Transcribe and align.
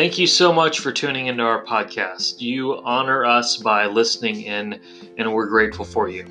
Thank 0.00 0.16
you 0.16 0.26
so 0.26 0.50
much 0.50 0.78
for 0.78 0.92
tuning 0.92 1.26
into 1.26 1.42
our 1.42 1.62
podcast. 1.62 2.40
You 2.40 2.80
honor 2.84 3.26
us 3.26 3.58
by 3.58 3.84
listening 3.84 4.40
in, 4.44 4.80
and 5.18 5.30
we're 5.30 5.46
grateful 5.46 5.84
for 5.84 6.08
you. 6.08 6.24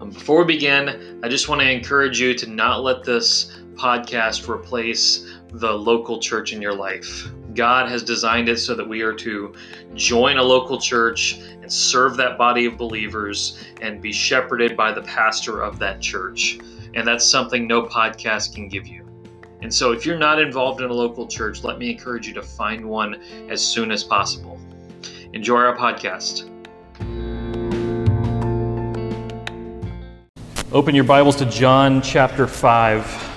Um, 0.00 0.10
before 0.10 0.40
we 0.40 0.54
begin, 0.54 1.20
I 1.22 1.28
just 1.28 1.48
want 1.48 1.60
to 1.60 1.70
encourage 1.70 2.18
you 2.18 2.34
to 2.34 2.50
not 2.50 2.82
let 2.82 3.04
this 3.04 3.60
podcast 3.74 4.48
replace 4.48 5.24
the 5.52 5.70
local 5.70 6.18
church 6.18 6.52
in 6.52 6.60
your 6.60 6.74
life. 6.74 7.28
God 7.54 7.88
has 7.88 8.02
designed 8.02 8.48
it 8.48 8.58
so 8.58 8.74
that 8.74 8.88
we 8.88 9.02
are 9.02 9.14
to 9.14 9.54
join 9.94 10.38
a 10.38 10.42
local 10.42 10.76
church 10.76 11.38
and 11.38 11.72
serve 11.72 12.16
that 12.16 12.36
body 12.36 12.66
of 12.66 12.76
believers 12.76 13.64
and 13.80 14.02
be 14.02 14.12
shepherded 14.12 14.76
by 14.76 14.90
the 14.90 15.02
pastor 15.02 15.62
of 15.62 15.78
that 15.78 16.00
church. 16.00 16.58
And 16.96 17.06
that's 17.06 17.24
something 17.24 17.68
no 17.68 17.82
podcast 17.82 18.52
can 18.56 18.66
give 18.66 18.88
you. 18.88 19.05
And 19.66 19.74
so, 19.74 19.90
if 19.90 20.06
you're 20.06 20.16
not 20.16 20.40
involved 20.40 20.80
in 20.80 20.90
a 20.90 20.92
local 20.92 21.26
church, 21.26 21.64
let 21.64 21.76
me 21.76 21.90
encourage 21.90 22.28
you 22.28 22.34
to 22.34 22.42
find 22.42 22.88
one 22.88 23.20
as 23.48 23.60
soon 23.60 23.90
as 23.90 24.04
possible. 24.04 24.60
Enjoy 25.32 25.56
our 25.56 25.76
podcast. 25.76 26.48
Open 30.70 30.94
your 30.94 31.02
Bibles 31.02 31.34
to 31.34 31.46
John 31.46 32.00
chapter 32.00 32.46
5. 32.46 33.32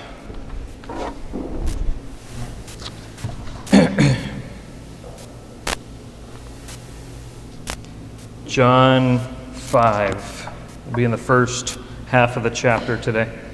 John 8.45 9.17
5. 9.17 10.49
We'll 10.85 10.95
be 10.95 11.05
in 11.05 11.09
the 11.09 11.17
first 11.17 11.79
half 12.05 12.37
of 12.37 12.43
the 12.43 12.51
chapter 12.51 12.97
today. 12.97 13.48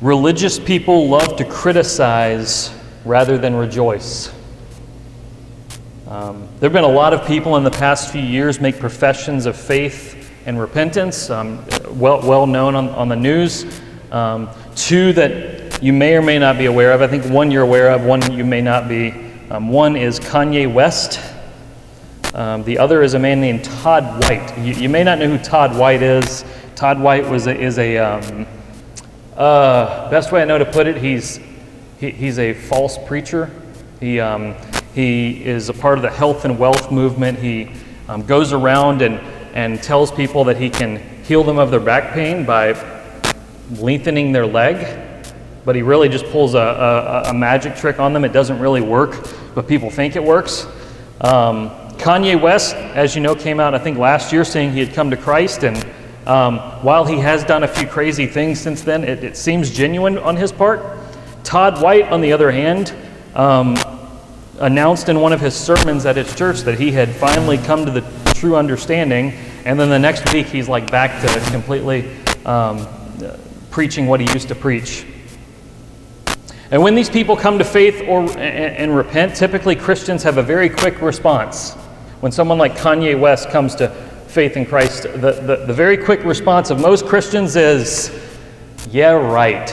Religious 0.00 0.58
people 0.58 1.08
love 1.08 1.36
to 1.36 1.44
criticize 1.44 2.74
rather 3.04 3.36
than 3.36 3.54
rejoice. 3.54 4.32
Um, 6.08 6.48
there 6.58 6.70
have 6.70 6.72
been 6.72 6.84
a 6.84 6.88
lot 6.88 7.12
of 7.12 7.26
people 7.26 7.56
in 7.56 7.64
the 7.64 7.70
past 7.70 8.10
few 8.10 8.22
years 8.22 8.60
make 8.60 8.78
professions 8.78 9.44
of 9.44 9.56
faith 9.56 10.32
and 10.46 10.58
repentance, 10.58 11.28
um, 11.28 11.62
well, 11.90 12.26
well 12.26 12.46
known 12.46 12.74
on, 12.74 12.88
on 12.88 13.08
the 13.08 13.16
news. 13.16 13.66
Um, 14.10 14.48
two 14.74 15.12
that 15.12 15.82
you 15.82 15.92
may 15.92 16.16
or 16.16 16.22
may 16.22 16.38
not 16.38 16.56
be 16.56 16.64
aware 16.64 16.92
of. 16.92 17.02
I 17.02 17.06
think 17.06 17.26
one 17.26 17.50
you're 17.50 17.62
aware 17.62 17.90
of, 17.90 18.02
one 18.02 18.32
you 18.32 18.44
may 18.44 18.62
not 18.62 18.88
be. 18.88 19.12
Um, 19.50 19.68
one 19.68 19.96
is 19.96 20.18
Kanye 20.18 20.72
West. 20.72 21.20
Um, 22.32 22.64
the 22.64 22.78
other 22.78 23.02
is 23.02 23.12
a 23.12 23.18
man 23.18 23.40
named 23.40 23.64
Todd 23.64 24.24
White. 24.24 24.56
You, 24.58 24.72
you, 24.74 24.88
may 24.88 25.04
not 25.04 25.18
know 25.18 25.28
who 25.28 25.38
Todd 25.38 25.76
White 25.76 26.00
is. 26.00 26.44
Todd 26.74 26.98
White 26.98 27.28
was 27.28 27.46
a, 27.46 27.54
is 27.54 27.78
a 27.78 27.98
um, 27.98 28.46
uh, 29.40 30.10
best 30.10 30.32
way 30.32 30.42
I 30.42 30.44
know 30.44 30.58
to 30.58 30.66
put 30.66 30.86
it, 30.86 30.98
he's, 30.98 31.40
he, 31.98 32.10
he's 32.10 32.38
a 32.38 32.52
false 32.52 32.98
preacher. 33.06 33.50
He, 33.98 34.20
um, 34.20 34.54
he 34.94 35.42
is 35.42 35.70
a 35.70 35.72
part 35.72 35.96
of 35.96 36.02
the 36.02 36.10
health 36.10 36.44
and 36.44 36.58
wealth 36.58 36.92
movement. 36.92 37.38
He 37.38 37.72
um, 38.06 38.26
goes 38.26 38.52
around 38.52 39.00
and, 39.00 39.18
and 39.54 39.82
tells 39.82 40.12
people 40.12 40.44
that 40.44 40.58
he 40.58 40.68
can 40.68 40.98
heal 41.24 41.42
them 41.42 41.56
of 41.56 41.70
their 41.70 41.80
back 41.80 42.12
pain 42.12 42.44
by 42.44 42.74
lengthening 43.78 44.32
their 44.32 44.46
leg, 44.46 44.98
but 45.64 45.74
he 45.74 45.80
really 45.80 46.10
just 46.10 46.26
pulls 46.26 46.52
a, 46.52 46.58
a, 46.58 47.30
a 47.30 47.34
magic 47.34 47.76
trick 47.76 47.98
on 47.98 48.12
them. 48.12 48.26
It 48.26 48.34
doesn't 48.34 48.58
really 48.58 48.82
work, 48.82 49.26
but 49.54 49.66
people 49.66 49.90
think 49.90 50.16
it 50.16 50.22
works. 50.22 50.66
Um, 51.22 51.70
Kanye 51.96 52.38
West, 52.38 52.74
as 52.74 53.14
you 53.14 53.22
know, 53.22 53.34
came 53.34 53.58
out, 53.58 53.74
I 53.74 53.78
think, 53.78 53.96
last 53.96 54.34
year 54.34 54.44
saying 54.44 54.72
he 54.72 54.80
had 54.80 54.92
come 54.92 55.08
to 55.10 55.16
Christ 55.16 55.64
and 55.64 55.82
um, 56.26 56.58
while 56.82 57.04
he 57.04 57.18
has 57.18 57.44
done 57.44 57.62
a 57.62 57.68
few 57.68 57.86
crazy 57.86 58.26
things 58.26 58.60
since 58.60 58.82
then, 58.82 59.04
it, 59.04 59.24
it, 59.24 59.36
seems 59.36 59.70
genuine 59.70 60.18
on 60.18 60.36
his 60.36 60.52
part. 60.52 60.82
Todd 61.44 61.82
White, 61.82 62.10
on 62.12 62.20
the 62.20 62.32
other 62.32 62.50
hand, 62.50 62.94
um, 63.34 63.76
announced 64.58 65.08
in 65.08 65.20
one 65.20 65.32
of 65.32 65.40
his 65.40 65.54
sermons 65.54 66.04
at 66.04 66.16
his 66.16 66.34
church 66.34 66.60
that 66.60 66.78
he 66.78 66.92
had 66.92 67.08
finally 67.08 67.56
come 67.58 67.86
to 67.86 67.90
the 67.90 68.02
true 68.34 68.56
understanding, 68.56 69.32
and 69.64 69.80
then 69.80 69.88
the 69.88 69.98
next 69.98 70.32
week 70.32 70.46
he's 70.46 70.68
like 70.68 70.90
back 70.90 71.22
to 71.22 71.50
completely 71.50 72.10
um, 72.44 72.86
preaching 73.70 74.06
what 74.06 74.20
he 74.20 74.30
used 74.32 74.48
to 74.48 74.54
preach. 74.54 75.06
And 76.70 76.82
when 76.82 76.94
these 76.94 77.10
people 77.10 77.36
come 77.36 77.58
to 77.58 77.64
faith 77.64 78.02
or 78.06 78.20
and, 78.20 78.38
and 78.38 78.96
repent, 78.96 79.34
typically 79.34 79.74
Christians 79.74 80.22
have 80.22 80.36
a 80.36 80.42
very 80.42 80.68
quick 80.68 81.00
response. 81.00 81.72
When 82.20 82.30
someone 82.30 82.58
like 82.58 82.76
Kanye 82.76 83.18
West 83.18 83.48
comes 83.48 83.74
to 83.76 84.09
faith 84.30 84.56
in 84.56 84.64
Christ, 84.64 85.02
the, 85.02 85.32
the, 85.32 85.64
the 85.66 85.74
very 85.74 85.96
quick 85.96 86.24
response 86.24 86.70
of 86.70 86.80
most 86.80 87.06
Christians 87.06 87.56
is, 87.56 88.10
yeah, 88.90 89.10
right. 89.10 89.68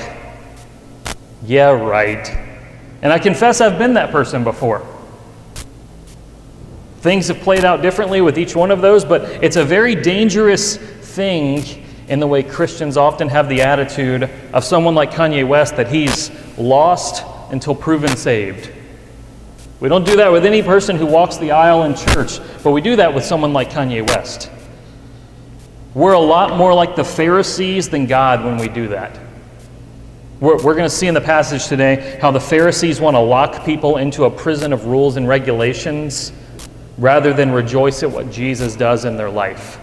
Yeah, 1.44 1.70
right. 1.70 2.28
And 3.02 3.14
I 3.14 3.20
confess 3.20 3.62
I've 3.62 3.78
been 3.78 3.94
that 3.94 4.12
person 4.12 4.44
before. 4.44 4.86
Things 7.02 7.28
have 7.28 7.40
played 7.40 7.64
out 7.64 7.84
differently 7.84 8.22
with 8.22 8.40
each 8.40 8.56
one 8.56 8.72
of 8.72 8.82
those, 8.82 9.06
but 9.06 9.22
it's 9.44 9.56
a 9.56 9.64
very 9.64 9.94
dangerous 9.94 10.78
thing 10.78 11.64
in 12.08 12.20
the 12.20 12.28
way 12.28 12.42
Christians 12.42 12.98
often 12.98 13.30
have 13.30 13.50
the 13.50 13.62
attitude 13.62 14.30
of 14.54 14.64
someone 14.64 14.96
like 14.96 15.12
Kanye 15.12 15.48
West 15.48 15.76
that 15.76 15.90
he's 15.90 16.32
lost 16.58 17.24
until 17.52 17.76
proven 17.76 18.16
saved. 18.18 18.72
We 19.80 19.90
don't 19.90 20.06
do 20.06 20.16
that 20.16 20.32
with 20.32 20.46
any 20.46 20.64
person 20.64 20.96
who 20.96 21.06
walks 21.06 21.38
the 21.38 21.52
aisle 21.52 21.84
in 21.84 21.94
church, 21.94 22.40
but 22.68 22.74
we 22.74 22.82
do 22.82 22.98
that 22.98 23.14
with 23.14 23.24
someone 23.24 23.54
like 23.54 23.70
Kanye 23.70 24.06
West. 24.06 24.52
We're 25.94 26.12
a 26.12 26.20
lot 26.20 26.58
more 26.58 26.74
like 26.74 26.98
the 26.98 27.04
Pharisees 27.06 27.88
than 27.88 28.08
God 28.08 28.44
when 28.44 28.58
we 28.58 28.68
do 28.68 28.90
that. 28.90 29.18
We're, 30.42 30.58
we're 30.58 30.76
going 30.76 30.80
to 30.80 30.90
see 30.90 31.08
in 31.08 31.14
the 31.14 31.22
passage 31.22 31.68
today 31.68 32.20
how 32.22 32.32
the 32.32 32.42
Pharisees 32.42 33.00
want 33.00 33.16
to 33.16 33.22
lock 33.22 33.64
people 33.64 33.96
into 33.96 34.26
a 34.26 34.30
prison 34.30 34.74
of 34.74 34.84
rules 34.88 35.16
and 35.16 35.30
regulations 35.30 36.34
rather 36.98 37.32
than 37.32 37.52
rejoice 37.52 38.04
at 38.04 38.12
what 38.12 38.30
Jesus 38.32 38.76
does 38.76 39.06
in 39.06 39.16
their 39.16 39.30
life. 39.30 39.80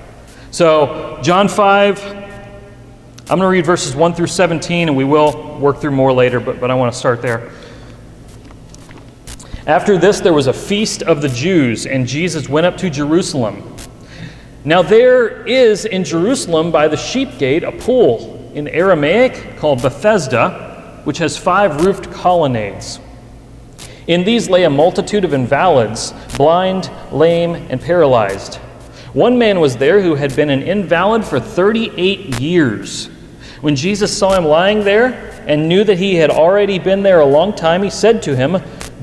So, 0.50 1.18
John 1.22 1.48
5, 1.48 2.04
I'm 2.04 3.26
going 3.28 3.40
to 3.40 3.46
read 3.46 3.64
verses 3.64 3.96
1 3.96 4.12
through 4.12 4.26
17, 4.26 4.88
and 4.88 4.96
we 4.98 5.04
will 5.04 5.58
work 5.58 5.80
through 5.80 5.92
more 5.92 6.12
later, 6.12 6.38
but, 6.38 6.60
but 6.60 6.70
I 6.70 6.74
want 6.74 6.92
to 6.92 6.98
start 6.98 7.22
there. 7.22 7.50
After 9.66 9.96
this, 9.96 10.20
there 10.20 10.34
was 10.34 10.46
a 10.46 10.52
feast 10.52 11.02
of 11.02 11.22
the 11.22 11.28
Jews, 11.30 11.86
and 11.86 12.06
Jesus 12.06 12.50
went 12.50 12.66
up 12.66 12.76
to 12.78 12.90
Jerusalem. 12.90 13.74
Now, 14.62 14.82
there 14.82 15.46
is 15.46 15.86
in 15.86 16.04
Jerusalem 16.04 16.70
by 16.70 16.86
the 16.86 16.98
sheep 16.98 17.38
gate 17.38 17.64
a 17.64 17.72
pool 17.72 18.52
in 18.52 18.68
Aramaic 18.68 19.56
called 19.56 19.80
Bethesda, 19.80 21.00
which 21.04 21.16
has 21.16 21.38
five 21.38 21.82
roofed 21.82 22.12
colonnades. 22.12 23.00
In 24.06 24.24
these 24.24 24.50
lay 24.50 24.64
a 24.64 24.70
multitude 24.70 25.24
of 25.24 25.32
invalids, 25.32 26.12
blind, 26.36 26.90
lame, 27.10 27.54
and 27.70 27.80
paralyzed. 27.80 28.56
One 29.14 29.38
man 29.38 29.60
was 29.60 29.78
there 29.78 30.02
who 30.02 30.14
had 30.14 30.36
been 30.36 30.50
an 30.50 30.62
invalid 30.62 31.24
for 31.24 31.40
38 31.40 32.38
years. 32.38 33.06
When 33.62 33.76
Jesus 33.76 34.16
saw 34.16 34.36
him 34.36 34.44
lying 34.44 34.84
there 34.84 35.42
and 35.46 35.70
knew 35.70 35.84
that 35.84 35.96
he 35.98 36.16
had 36.16 36.28
already 36.28 36.78
been 36.78 37.02
there 37.02 37.20
a 37.20 37.24
long 37.24 37.54
time, 37.54 37.82
he 37.82 37.88
said 37.88 38.22
to 38.24 38.36
him, 38.36 38.62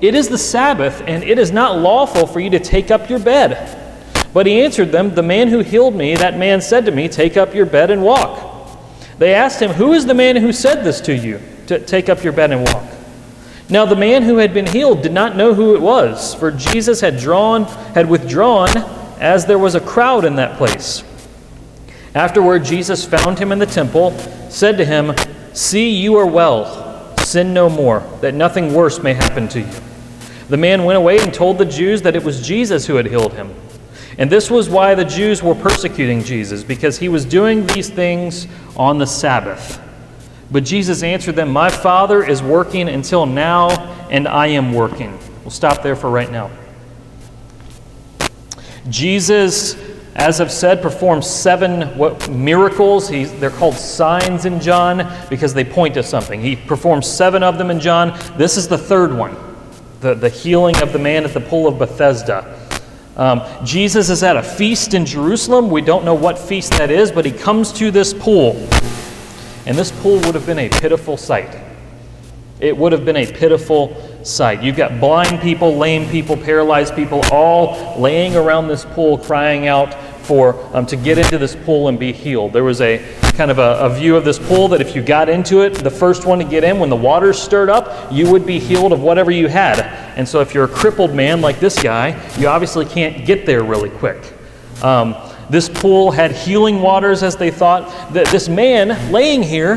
It 0.00 0.14
is 0.14 0.28
the 0.28 0.38
Sabbath, 0.38 1.02
and 1.06 1.22
it 1.24 1.38
is 1.38 1.52
not 1.52 1.78
lawful 1.78 2.26
for 2.26 2.40
you 2.40 2.50
to 2.50 2.58
take 2.58 2.90
up 2.90 3.08
your 3.08 3.18
bed. 3.18 3.82
But 4.32 4.46
he 4.46 4.62
answered 4.62 4.92
them, 4.92 5.14
The 5.14 5.22
man 5.22 5.48
who 5.48 5.60
healed 5.60 5.94
me, 5.94 6.14
that 6.16 6.36
man 6.36 6.60
said 6.60 6.84
to 6.86 6.90
me, 6.92 7.08
Take 7.08 7.36
up 7.36 7.54
your 7.54 7.66
bed 7.66 7.90
and 7.90 8.02
walk. 8.02 8.78
They 9.18 9.34
asked 9.34 9.60
him, 9.60 9.70
Who 9.72 9.92
is 9.92 10.04
the 10.04 10.14
man 10.14 10.36
who 10.36 10.52
said 10.52 10.84
this 10.84 11.00
to 11.02 11.16
you, 11.16 11.40
to 11.68 11.78
take 11.78 12.08
up 12.08 12.22
your 12.22 12.32
bed 12.32 12.52
and 12.52 12.64
walk? 12.64 12.84
Now 13.68 13.84
the 13.86 13.96
man 13.96 14.22
who 14.22 14.36
had 14.36 14.52
been 14.54 14.66
healed 14.66 15.02
did 15.02 15.12
not 15.12 15.36
know 15.36 15.54
who 15.54 15.74
it 15.74 15.80
was, 15.80 16.34
for 16.34 16.52
Jesus 16.52 17.00
had 17.00 17.18
drawn, 17.18 17.64
had 17.94 18.08
withdrawn, 18.08 18.68
as 19.18 19.46
there 19.46 19.58
was 19.58 19.74
a 19.74 19.80
crowd 19.80 20.24
in 20.24 20.36
that 20.36 20.58
place. 20.58 21.02
Afterward, 22.14 22.64
Jesus 22.64 23.04
found 23.04 23.38
him 23.38 23.50
in 23.50 23.58
the 23.58 23.66
temple, 23.66 24.12
said 24.50 24.76
to 24.76 24.84
him, 24.84 25.12
See, 25.54 25.90
you 25.90 26.16
are 26.16 26.26
well 26.26 26.86
Sin 27.26 27.52
no 27.52 27.68
more, 27.68 28.00
that 28.20 28.34
nothing 28.34 28.72
worse 28.72 29.02
may 29.02 29.12
happen 29.12 29.48
to 29.48 29.60
you. 29.60 29.68
The 30.48 30.56
man 30.56 30.84
went 30.84 30.96
away 30.96 31.18
and 31.18 31.34
told 31.34 31.58
the 31.58 31.64
Jews 31.64 32.02
that 32.02 32.14
it 32.14 32.22
was 32.22 32.46
Jesus 32.46 32.86
who 32.86 32.94
had 32.94 33.06
healed 33.06 33.32
him. 33.32 33.52
And 34.18 34.30
this 34.30 34.50
was 34.50 34.70
why 34.70 34.94
the 34.94 35.04
Jews 35.04 35.42
were 35.42 35.54
persecuting 35.54 36.22
Jesus, 36.22 36.62
because 36.62 36.98
he 36.98 37.08
was 37.08 37.24
doing 37.24 37.66
these 37.66 37.90
things 37.90 38.46
on 38.76 38.98
the 38.98 39.06
Sabbath. 39.06 39.80
But 40.50 40.64
Jesus 40.64 41.02
answered 41.02 41.34
them, 41.34 41.50
My 41.50 41.68
Father 41.68 42.24
is 42.24 42.42
working 42.42 42.88
until 42.88 43.26
now, 43.26 43.68
and 44.08 44.26
I 44.28 44.46
am 44.48 44.72
working. 44.72 45.18
We'll 45.42 45.50
stop 45.50 45.82
there 45.82 45.96
for 45.96 46.08
right 46.08 46.30
now. 46.30 46.50
Jesus, 48.88 49.74
as 50.14 50.40
I've 50.40 50.52
said, 50.52 50.80
performs 50.80 51.28
seven 51.28 51.98
what, 51.98 52.30
miracles. 52.30 53.08
He's, 53.08 53.38
they're 53.40 53.50
called 53.50 53.74
signs 53.74 54.44
in 54.44 54.60
John 54.60 55.12
because 55.28 55.52
they 55.52 55.64
point 55.64 55.94
to 55.94 56.02
something. 56.04 56.40
He 56.40 56.54
performs 56.54 57.06
seven 57.06 57.42
of 57.42 57.58
them 57.58 57.70
in 57.70 57.80
John. 57.80 58.18
This 58.38 58.56
is 58.56 58.68
the 58.68 58.78
third 58.78 59.12
one 59.12 59.36
the, 60.00 60.14
the 60.14 60.28
healing 60.28 60.76
of 60.82 60.92
the 60.92 60.98
man 60.98 61.24
at 61.24 61.32
the 61.32 61.40
pool 61.40 61.66
of 61.66 61.78
Bethesda. 61.78 62.60
Um, 63.16 63.42
Jesus 63.64 64.10
is 64.10 64.22
at 64.22 64.36
a 64.36 64.42
feast 64.42 64.92
in 64.92 65.06
Jerusalem. 65.06 65.70
We 65.70 65.80
don't 65.80 66.04
know 66.04 66.14
what 66.14 66.38
feast 66.38 66.72
that 66.72 66.90
is, 66.90 67.10
but 67.10 67.24
he 67.24 67.32
comes 67.32 67.72
to 67.74 67.90
this 67.90 68.12
pool. 68.12 68.54
And 69.64 69.76
this 69.76 69.90
pool 70.02 70.20
would 70.20 70.34
have 70.34 70.46
been 70.46 70.58
a 70.58 70.68
pitiful 70.68 71.16
sight. 71.16 71.62
It 72.60 72.76
would 72.76 72.92
have 72.92 73.04
been 73.04 73.16
a 73.16 73.26
pitiful 73.26 73.96
sight. 74.24 74.62
You've 74.62 74.76
got 74.76 75.00
blind 75.00 75.40
people, 75.40 75.76
lame 75.76 76.08
people, 76.10 76.36
paralyzed 76.36 76.94
people 76.94 77.22
all 77.32 77.98
laying 78.00 78.36
around 78.36 78.68
this 78.68 78.84
pool 78.84 79.18
crying 79.18 79.66
out 79.66 79.94
for 80.26 80.54
um, 80.76 80.84
to 80.86 80.96
get 80.96 81.18
into 81.18 81.38
this 81.38 81.54
pool 81.54 81.88
and 81.88 81.98
be 81.98 82.12
healed. 82.12 82.52
There 82.52 82.64
was 82.64 82.80
a 82.80 82.98
kind 83.34 83.50
of 83.50 83.58
a, 83.58 83.78
a, 83.78 83.90
view 83.90 84.16
of 84.16 84.24
this 84.24 84.38
pool 84.38 84.68
that 84.68 84.80
if 84.80 84.96
you 84.96 85.02
got 85.02 85.28
into 85.28 85.60
it, 85.60 85.74
the 85.74 85.90
first 85.90 86.26
one 86.26 86.38
to 86.38 86.44
get 86.44 86.64
in, 86.64 86.78
when 86.78 86.90
the 86.90 86.96
water 86.96 87.32
stirred 87.32 87.70
up, 87.70 88.10
you 88.12 88.30
would 88.30 88.44
be 88.44 88.58
healed 88.58 88.92
of 88.92 89.00
whatever 89.00 89.30
you 89.30 89.46
had. 89.46 89.80
And 90.16 90.28
so 90.28 90.40
if 90.40 90.52
you're 90.52 90.64
a 90.64 90.68
crippled 90.68 91.14
man 91.14 91.40
like 91.40 91.60
this 91.60 91.80
guy, 91.80 92.20
you 92.38 92.48
obviously 92.48 92.84
can't 92.84 93.24
get 93.24 93.46
there 93.46 93.62
really 93.62 93.90
quick. 93.90 94.32
Um, 94.82 95.14
this 95.48 95.68
pool 95.68 96.10
had 96.10 96.32
healing 96.32 96.80
waters, 96.80 97.22
as 97.22 97.36
they 97.36 97.50
thought. 97.50 98.12
That 98.12 98.26
this 98.28 98.48
man 98.48 99.12
laying 99.12 99.42
here 99.42 99.76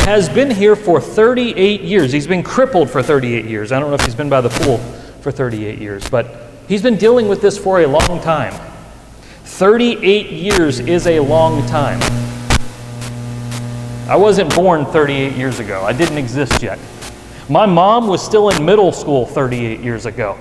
has 0.00 0.28
been 0.28 0.50
here 0.50 0.74
for 0.74 1.00
38 1.00 1.82
years. 1.82 2.10
He's 2.10 2.26
been 2.26 2.42
crippled 2.42 2.88
for 2.88 3.02
38 3.02 3.44
years. 3.44 3.70
I 3.70 3.78
don't 3.78 3.90
know 3.90 3.96
if 3.96 4.04
he's 4.04 4.14
been 4.14 4.30
by 4.30 4.40
the 4.40 4.48
pool 4.48 4.78
for 5.20 5.30
38 5.30 5.78
years, 5.78 6.08
but 6.08 6.50
he's 6.68 6.82
been 6.82 6.96
dealing 6.96 7.28
with 7.28 7.42
this 7.42 7.58
for 7.58 7.80
a 7.80 7.86
long 7.86 8.20
time. 8.22 8.69
38 9.50 10.30
years 10.30 10.80
is 10.80 11.06
a 11.06 11.20
long 11.20 11.66
time. 11.66 12.00
I 14.08 14.16
wasn't 14.16 14.54
born 14.54 14.86
38 14.86 15.34
years 15.34 15.60
ago, 15.60 15.84
I 15.84 15.92
didn't 15.92 16.16
exist 16.16 16.62
yet. 16.62 16.78
My 17.50 17.66
mom 17.66 18.06
was 18.06 18.24
still 18.24 18.48
in 18.48 18.64
middle 18.64 18.90
school 18.90 19.26
38 19.26 19.80
years 19.80 20.06
ago. 20.06 20.38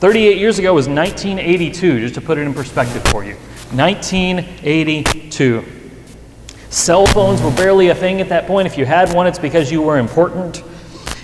38 0.00 0.36
years 0.36 0.58
ago 0.58 0.74
was 0.74 0.88
1982, 0.88 2.00
just 2.00 2.14
to 2.16 2.20
put 2.20 2.36
it 2.36 2.42
in 2.42 2.52
perspective 2.52 3.02
for 3.04 3.24
you. 3.24 3.36
1982. 3.72 5.64
Cell 6.68 7.06
phones 7.06 7.40
were 7.40 7.52
barely 7.52 7.88
a 7.88 7.94
thing 7.94 8.20
at 8.20 8.28
that 8.28 8.46
point. 8.46 8.66
If 8.66 8.76
you 8.76 8.84
had 8.84 9.14
one, 9.14 9.26
it's 9.26 9.38
because 9.38 9.72
you 9.72 9.80
were 9.80 9.98
important. 9.98 10.62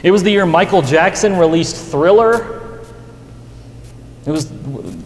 It 0.03 0.11
was 0.11 0.23
the 0.23 0.31
year 0.31 0.47
Michael 0.47 0.81
Jackson 0.81 1.37
released 1.37 1.91
Thriller. 1.91 2.60
It 4.27 4.31
was, 4.31 4.51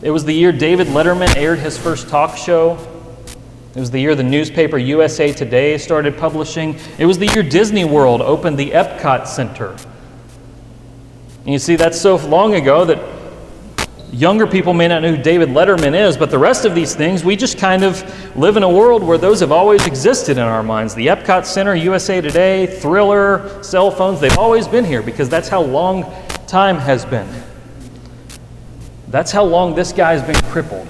it 0.02 0.10
was 0.10 0.24
the 0.24 0.32
year 0.32 0.50
David 0.50 0.88
Letterman 0.88 1.36
aired 1.36 1.60
his 1.60 1.78
first 1.78 2.08
talk 2.08 2.36
show. 2.36 2.78
It 3.74 3.80
was 3.80 3.90
the 3.90 4.00
year 4.00 4.16
the 4.16 4.24
newspaper 4.24 4.76
USA 4.76 5.32
Today 5.32 5.78
started 5.78 6.18
publishing. 6.18 6.76
It 6.98 7.06
was 7.06 7.18
the 7.18 7.26
year 7.28 7.42
Disney 7.42 7.84
World 7.84 8.20
opened 8.20 8.58
the 8.58 8.72
Epcot 8.72 9.28
Center. 9.28 9.76
And 11.44 11.52
you 11.52 11.60
see, 11.60 11.76
that's 11.76 12.00
so 12.00 12.16
long 12.16 12.54
ago 12.54 12.84
that 12.86 13.00
younger 14.12 14.48
people 14.48 14.74
may 14.74 14.88
not 14.88 15.02
know 15.02 15.14
who 15.14 15.22
David 15.22 15.50
Letterman 15.50 15.94
is, 15.94 16.16
but 16.16 16.30
the 16.30 16.38
rest 16.38 16.64
of 16.64 16.74
these 16.74 16.94
things, 16.96 17.24
we 17.24 17.36
just 17.36 17.56
kind 17.56 17.84
of 17.84 18.36
live 18.36 18.56
in 18.56 18.64
a 18.64 18.68
world 18.68 19.04
where 19.04 19.18
those 19.18 19.40
have 19.40 19.52
always 19.52 19.86
existed 19.86 20.38
in 20.38 20.44
our 20.44 20.62
minds. 20.62 20.92
The 20.94 21.06
Epcot 21.06 21.44
Center, 21.44 21.74
USA 21.76 22.20
Today, 22.20 22.66
Thriller, 22.66 23.62
cell 23.62 23.92
phones, 23.92 24.20
they've 24.20 24.38
always 24.38 24.66
been 24.66 24.84
here 24.84 25.02
because 25.02 25.28
that's 25.28 25.48
how 25.48 25.62
long 25.62 26.04
time 26.46 26.78
has 26.78 27.04
been. 27.04 27.28
That's 29.14 29.30
how 29.30 29.44
long 29.44 29.76
this 29.76 29.92
guy's 29.92 30.22
been 30.22 30.50
crippled. 30.50 30.88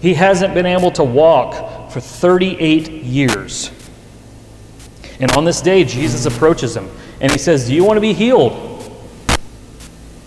He 0.00 0.14
hasn't 0.14 0.52
been 0.52 0.66
able 0.66 0.90
to 0.90 1.04
walk 1.04 1.92
for 1.92 2.00
38 2.00 2.90
years. 2.90 3.70
And 5.20 5.30
on 5.30 5.44
this 5.44 5.60
day, 5.60 5.84
Jesus 5.84 6.26
approaches 6.26 6.76
him 6.76 6.90
and 7.20 7.30
he 7.30 7.38
says, 7.38 7.68
Do 7.68 7.74
you 7.76 7.84
want 7.84 7.98
to 7.98 8.00
be 8.00 8.14
healed? 8.14 8.90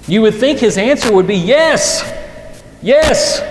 You 0.08 0.22
would 0.22 0.36
think 0.36 0.60
his 0.60 0.78
answer 0.78 1.12
would 1.12 1.28
be 1.28 1.36
yes, 1.36 2.10
yes. 2.82 3.42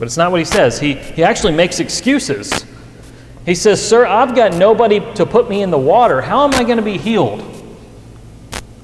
But 0.00 0.06
it's 0.06 0.16
not 0.16 0.32
what 0.32 0.40
he 0.40 0.44
says. 0.44 0.80
He, 0.80 0.94
he 0.94 1.22
actually 1.22 1.52
makes 1.52 1.78
excuses. 1.78 2.66
He 3.46 3.54
says, 3.54 3.80
Sir, 3.80 4.06
I've 4.06 4.34
got 4.34 4.54
nobody 4.54 4.98
to 5.14 5.24
put 5.24 5.48
me 5.48 5.62
in 5.62 5.70
the 5.70 5.78
water. 5.78 6.20
How 6.20 6.42
am 6.42 6.54
I 6.54 6.64
going 6.64 6.78
to 6.78 6.82
be 6.82 6.98
healed? 6.98 7.53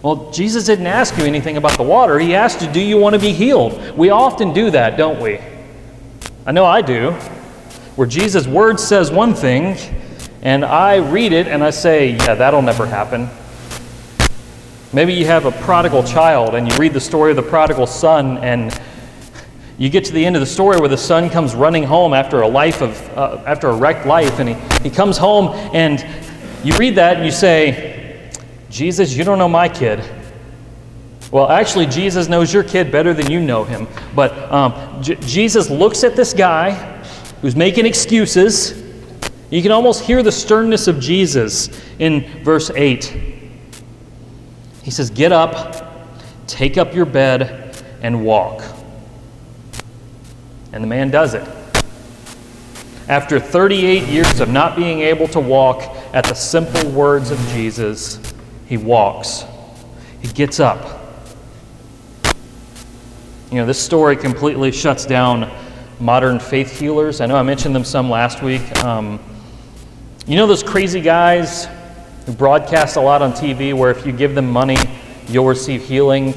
Well, 0.03 0.31
Jesus 0.31 0.65
didn't 0.65 0.87
ask 0.87 1.19
you 1.19 1.25
anything 1.25 1.59
about 1.59 1.77
the 1.77 1.83
water. 1.83 2.19
He 2.19 2.35
asked 2.35 2.63
you, 2.63 2.73
Do 2.73 2.81
you 2.81 2.97
want 2.97 3.15
to 3.15 3.21
be 3.21 3.33
healed? 3.33 3.99
We 3.99 4.09
often 4.09 4.55
do 4.55 4.71
that, 4.71 4.97
don't 4.97 5.21
we? 5.21 5.39
I 6.47 6.53
know 6.53 6.65
I 6.65 6.81
do. 6.81 7.11
Where 7.97 8.07
Jesus' 8.07 8.47
word 8.47 8.81
says 8.81 9.11
one 9.11 9.35
thing, 9.35 9.77
and 10.41 10.65
I 10.65 10.97
read 10.97 11.35
it 11.35 11.49
and 11.49 11.63
I 11.63 11.69
say, 11.69 12.13
Yeah, 12.13 12.35
that'll 12.35 12.63
never 12.63 12.87
happen. 12.87 13.29
Maybe 14.95 15.13
you 15.13 15.27
have 15.27 15.45
a 15.45 15.53
prodigal 15.53 16.03
child 16.03 16.55
and 16.55 16.67
you 16.67 16.77
read 16.79 16.95
the 16.95 17.01
story 17.01 17.31
of 17.31 17.37
the 17.37 17.43
prodigal 17.43 17.87
son, 17.87 18.39
and 18.39 18.81
you 19.77 19.91
get 19.91 20.07
to 20.07 20.13
the 20.13 20.25
end 20.25 20.35
of 20.35 20.41
the 20.41 20.47
story 20.47 20.81
where 20.81 20.89
the 20.89 20.97
son 20.97 21.29
comes 21.29 21.55
running 21.55 21.85
home 21.85 22.15
after 22.15 22.41
a 22.41 22.49
life 22.49 22.81
of, 22.81 22.99
uh, 23.19 23.43
after 23.47 23.69
a 23.69 23.75
wrecked 23.75 24.07
life, 24.07 24.39
and 24.39 24.49
he, 24.49 24.55
he 24.83 24.89
comes 24.89 25.19
home 25.19 25.49
and 25.75 26.07
you 26.65 26.75
read 26.77 26.95
that 26.97 27.17
and 27.17 27.25
you 27.25 27.33
say, 27.33 27.90
Jesus, 28.71 29.15
you 29.15 29.25
don't 29.25 29.39
know 29.39 29.49
my 29.49 29.69
kid. 29.69 30.03
Well, 31.33 31.49
actually, 31.49 31.87
Jesus 31.87 32.29
knows 32.29 32.53
your 32.53 32.65
kid 32.65 32.91
better 32.91 33.13
than 33.13 33.31
you 33.31 33.41
know 33.41 33.65
him. 33.65 33.87
But 34.15 34.33
um, 34.51 35.03
J- 35.03 35.17
Jesus 35.17 35.69
looks 35.71 36.03
at 36.03 36.17
this 36.17 36.33
guy 36.33 36.73
who's 37.41 37.55
making 37.55 37.87
excuses. 37.87 38.83
You 39.51 39.63
can 39.63 39.73
almost 39.73 40.03
hear 40.03 40.23
the 40.23 40.33
sternness 40.33 40.89
of 40.89 41.01
Jesus 41.01 41.69
in 41.99 42.43
verse 42.43 42.71
8. 42.71 43.05
He 44.83 44.91
says, 44.91 45.11
Get 45.11 45.33
up, 45.33 46.09
take 46.47 46.79
up 46.79 46.95
your 46.95 47.07
bed, 47.07 47.77
and 48.03 48.25
walk. 48.25 48.63
And 50.73 50.83
the 50.83 50.89
man 50.89 51.11
does 51.11 51.35
it. 51.35 51.47
After 53.09 53.41
38 53.41 54.09
years 54.09 54.39
of 54.39 54.49
not 54.49 54.77
being 54.77 55.01
able 55.01 55.27
to 55.29 55.41
walk 55.41 55.83
at 56.13 56.25
the 56.25 56.35
simple 56.35 56.89
words 56.91 57.31
of 57.33 57.39
Jesus, 57.49 58.21
he 58.71 58.77
walks, 58.77 59.45
he 60.23 60.29
gets 60.29 60.61
up. 60.61 61.01
You 63.51 63.57
know, 63.57 63.67
this 63.67 63.83
story 63.83 64.17
completely 64.17 64.71
shuts 64.71 65.05
down 65.05 65.51
modern 65.99 66.39
faith 66.39 66.79
healers. 66.79 67.21
I 67.21 67.27
know 67.27 67.35
I 67.35 67.43
mentioned 67.43 67.75
them 67.75 67.85
some 67.85 68.09
last 68.09 68.45
week. 68.45 68.63
Um, 68.85 69.19
you 70.25 70.37
know 70.37 70.47
those 70.47 70.63
crazy 70.63 71.01
guys 71.01 71.67
who 72.27 72.33
broadcast 72.33 72.95
a 72.95 73.01
lot 73.01 73.23
on 73.23 73.33
TV 73.33 73.75
where 73.75 73.91
if 73.91 74.07
you 74.07 74.13
give 74.13 74.37
them 74.37 74.49
money, 74.49 74.77
you'll 75.27 75.49
receive 75.49 75.83
healing, 75.83 76.33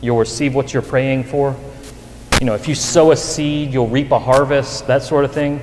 you'll 0.00 0.18
receive 0.18 0.54
what 0.54 0.72
you're 0.72 0.82
praying 0.82 1.24
for? 1.24 1.54
You 2.40 2.46
know, 2.46 2.54
if 2.54 2.66
you 2.66 2.74
sow 2.74 3.10
a 3.10 3.16
seed, 3.16 3.70
you'll 3.70 3.88
reap 3.88 4.12
a 4.12 4.18
harvest, 4.18 4.86
that 4.86 5.02
sort 5.02 5.26
of 5.26 5.32
thing. 5.32 5.60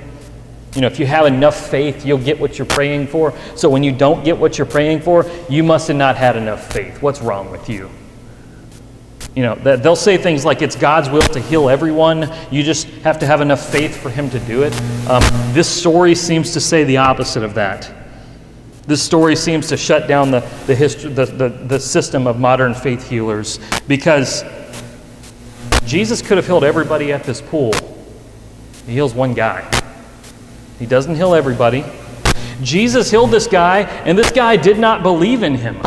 You 0.76 0.82
know, 0.82 0.88
if 0.88 1.00
you 1.00 1.06
have 1.06 1.26
enough 1.26 1.70
faith, 1.70 2.06
you'll 2.06 2.18
get 2.18 2.40
what 2.40 2.58
you're 2.58 2.66
praying 2.66 3.08
for. 3.08 3.34
So 3.56 3.70
when 3.70 3.84
you 3.84 3.92
don't 3.92 4.24
get 4.24 4.38
what 4.38 4.58
you're 4.58 4.66
praying 4.66 5.02
for, 5.02 5.30
you 5.48 5.64
must 5.64 5.88
have 5.88 5.98
not 5.98 6.16
had 6.16 6.36
enough 6.36 6.72
faith. 6.74 7.02
What's 7.02 7.22
wrong 7.22 7.52
with 7.52 7.70
you? 7.70 7.90
You 9.36 9.44
know, 9.44 9.56
they'll 9.56 9.96
say 9.96 10.18
things 10.18 10.46
like 10.46 10.62
it's 10.62 10.76
God's 10.76 11.10
will 11.10 11.22
to 11.22 11.40
heal 11.40 11.70
everyone. 11.70 12.32
You 12.52 12.62
just 12.62 12.88
have 13.04 13.18
to 13.20 13.26
have 13.26 13.42
enough 13.42 13.68
faith 13.72 13.98
for 13.98 14.10
Him 14.10 14.30
to 14.30 14.40
do 14.40 14.64
it. 14.64 14.74
Um, 15.10 15.24
this 15.54 15.68
story 15.68 16.14
seems 16.14 16.54
to 16.54 16.60
say 16.60 16.84
the 16.84 16.98
opposite 16.98 17.44
of 17.44 17.56
that. 17.56 17.92
This 18.86 19.02
story 19.02 19.36
seems 19.36 19.68
to 19.70 19.78
shut 19.78 20.08
down 20.08 20.30
the, 20.30 20.42
the, 20.68 20.76
history, 20.76 21.12
the, 21.12 21.26
the, 21.26 21.50
the 21.50 21.80
system 21.80 22.28
of 22.28 22.40
modern 22.40 22.76
faith 22.76 23.08
healers 23.10 23.60
because 23.88 24.44
Jesus 25.86 26.22
could 26.22 26.38
have 26.38 26.46
healed 26.46 26.64
everybody 26.64 27.12
at 27.12 27.24
this 27.24 27.42
pool. 27.42 27.74
He 28.86 28.94
heals 28.94 29.16
one 29.16 29.34
guy. 29.34 29.83
He 30.84 30.90
doesn't 30.90 31.16
heal 31.16 31.34
everybody. 31.34 31.86
Jesus 32.62 33.10
healed 33.10 33.32
this 33.32 33.48
guy, 33.48 33.84
and 34.04 34.18
this 34.18 34.32
guy 34.32 34.58
did 34.58 34.78
not 34.78 35.02
believe 35.02 35.42
in 35.42 35.56
him. 35.56 35.82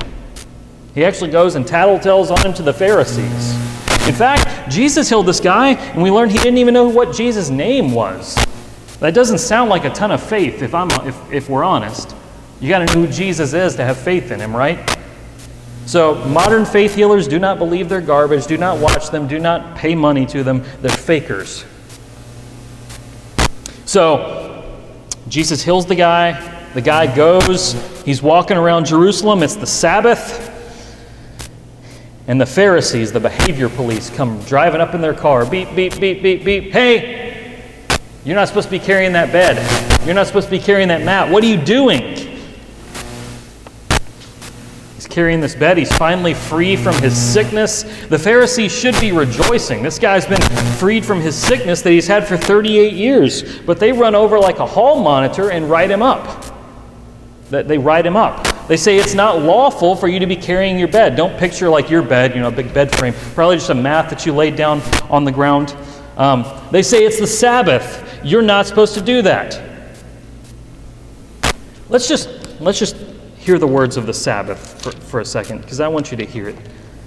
He 0.95 1.05
actually 1.05 1.31
goes 1.31 1.55
and 1.55 1.67
tattletales 1.67 2.31
on 2.31 2.41
him 2.41 2.55
to 2.55 2.63
the 2.63 2.73
Pharisees. 2.73 3.53
In 4.09 4.15
fact, 4.15 4.71
Jesus 4.73 5.07
healed 5.07 5.27
this 5.27 5.39
guy, 5.39 5.73
and 5.75 6.03
we 6.03 6.11
learned 6.11 6.33
he 6.33 6.39
didn't 6.39 6.57
even 6.57 6.73
know 6.73 6.89
what 6.89 7.15
Jesus' 7.15 7.51
name 7.51 7.93
was. 7.93 8.37
That 9.01 9.13
doesn't 9.13 9.37
sound 9.37 9.69
like 9.69 9.85
a 9.85 9.91
ton 9.91 10.11
of 10.11 10.23
faith 10.23 10.63
if, 10.63 10.75
I'm, 10.75 10.91
if, 11.07 11.31
if 11.31 11.51
we're 11.51 11.63
honest. 11.63 12.17
You 12.59 12.71
got 12.71 12.79
to 12.79 12.87
know 12.87 13.05
who 13.05 13.13
Jesus 13.13 13.53
is 13.53 13.77
to 13.77 13.85
have 13.85 13.99
faith 13.99 14.31
in 14.31 14.41
him, 14.41 14.57
right? 14.57 14.99
So, 15.85 16.15
modern 16.25 16.65
faith 16.65 16.95
healers 16.95 17.29
do 17.29 17.39
not 17.39 17.59
believe 17.59 17.91
they're 17.91 18.01
garbage, 18.01 18.47
do 18.47 18.57
not 18.57 18.79
watch 18.79 19.11
them, 19.11 19.29
do 19.29 19.39
not 19.39 19.77
pay 19.77 19.95
money 19.95 20.25
to 20.25 20.43
them. 20.43 20.65
They're 20.81 20.91
fakers. 20.91 21.67
So, 23.85 24.46
Jesus 25.29 25.63
heals 25.63 25.87
the 25.87 25.95
guy, 25.95 26.55
The 26.75 26.83
guy 26.83 27.15
goes, 27.15 27.73
he's 28.05 28.21
walking 28.21 28.57
around 28.57 28.85
Jerusalem, 28.85 29.43
it's 29.43 29.57
the 29.57 29.67
Sabbath. 29.67 30.53
And 32.29 32.41
the 32.41 32.47
Pharisees, 32.47 33.13
the 33.13 33.21
behavior 33.21 33.69
police, 33.69 34.11
come 34.11 34.41
driving 34.41 34.81
up 34.81 34.95
in 34.95 35.01
their 35.01 35.15
car. 35.15 35.47
Beep, 35.47 35.75
beep, 35.75 35.99
beep, 35.99 36.23
beep, 36.23 36.45
beep. 36.45 36.73
Hey, 36.73 37.87
you're 38.25 38.35
not 38.35 38.49
supposed 38.49 38.67
to 38.67 38.71
be 38.73 38.79
carrying 38.79 39.13
that 39.13 39.33
bed. 39.33 39.57
You're 40.05 40.15
not 40.15 40.27
supposed 40.27 40.49
to 40.49 40.51
be 40.51 40.59
carrying 40.59 40.89
that 40.89 41.03
mat. 41.03 41.31
What 41.31 41.43
are 41.45 41.47
you 41.47 41.57
doing? 41.57 42.26
He's 44.97 45.07
carrying 45.07 45.41
this 45.41 45.55
bed. 45.55 45.77
He's 45.77 45.95
finally 45.95 46.33
free 46.33 46.75
from 46.75 46.95
his 46.97 47.15
sickness. 47.15 47.83
The 48.09 48.19
Pharisees 48.19 48.73
should 48.73 48.99
be 48.99 49.13
rejoicing. 49.13 49.83
This 49.83 49.99
guy's 49.99 50.25
been 50.25 50.41
freed 50.79 51.05
from 51.05 51.21
his 51.21 51.37
sickness 51.37 51.83
that 51.83 51.91
he's 51.91 52.07
had 52.07 52.27
for 52.27 52.39
38 52.39 52.95
years. 52.95 53.61
But 53.61 53.79
they 53.79 53.93
run 53.93 54.15
over 54.15 54.39
like 54.39 54.59
a 54.59 54.65
hall 54.65 55.03
monitor 55.03 55.51
and 55.51 55.69
write 55.69 55.91
him 55.91 56.03
up. 56.03 56.47
They 57.51 57.77
write 57.77 58.07
him 58.07 58.17
up. 58.17 58.67
They 58.69 58.79
say 58.79 58.97
it's 58.97 59.13
not 59.13 59.43
lawful 59.43 59.97
for 59.97 60.09
you 60.09 60.19
to 60.19 60.27
be 60.27 60.35
carrying 60.35 60.79
your 60.79 60.89
bed. 60.89 61.15
Don't 61.15 61.39
picture 61.39 61.69
like 61.69 61.91
your 61.91 62.03
bed, 62.03 62.35
you 62.35 62.41
know, 62.41 62.49
a 62.49 62.53
big 62.53 62.73
bed 62.73 62.91
frame. 62.97 63.13
Probably 63.35 63.57
just 63.57 63.69
a 63.69 63.75
mat 63.75 64.09
that 64.09 64.25
you 64.25 64.33
laid 64.33 64.57
down 64.57 64.81
on 65.11 65.25
the 65.25 65.31
ground. 65.31 65.77
Um, 66.17 66.47
they 66.71 66.83
say 66.83 67.05
it's 67.05 67.21
the 67.21 67.27
Sabbath. 67.27 68.19
You're 68.25 68.41
not 68.41 68.67
supposed 68.67 68.95
to 68.95 69.03
do 69.03 69.21
that. 69.23 69.63
Let's 71.91 72.09
just 72.09 72.31
let's 72.61 72.79
just 72.79 72.97
hear 73.47 73.59
the 73.61 73.67
words 73.67 73.97
of 73.97 74.07
the 74.07 74.13
Sabbath 74.13 74.83
for, 74.83 74.91
for 74.91 75.21
a 75.21 75.25
second, 75.25 75.61
because 75.61 75.79
I 75.79 75.87
want 75.87 76.11
you 76.11 76.17
to 76.17 76.27
hear 76.27 76.49
it. 76.49 76.57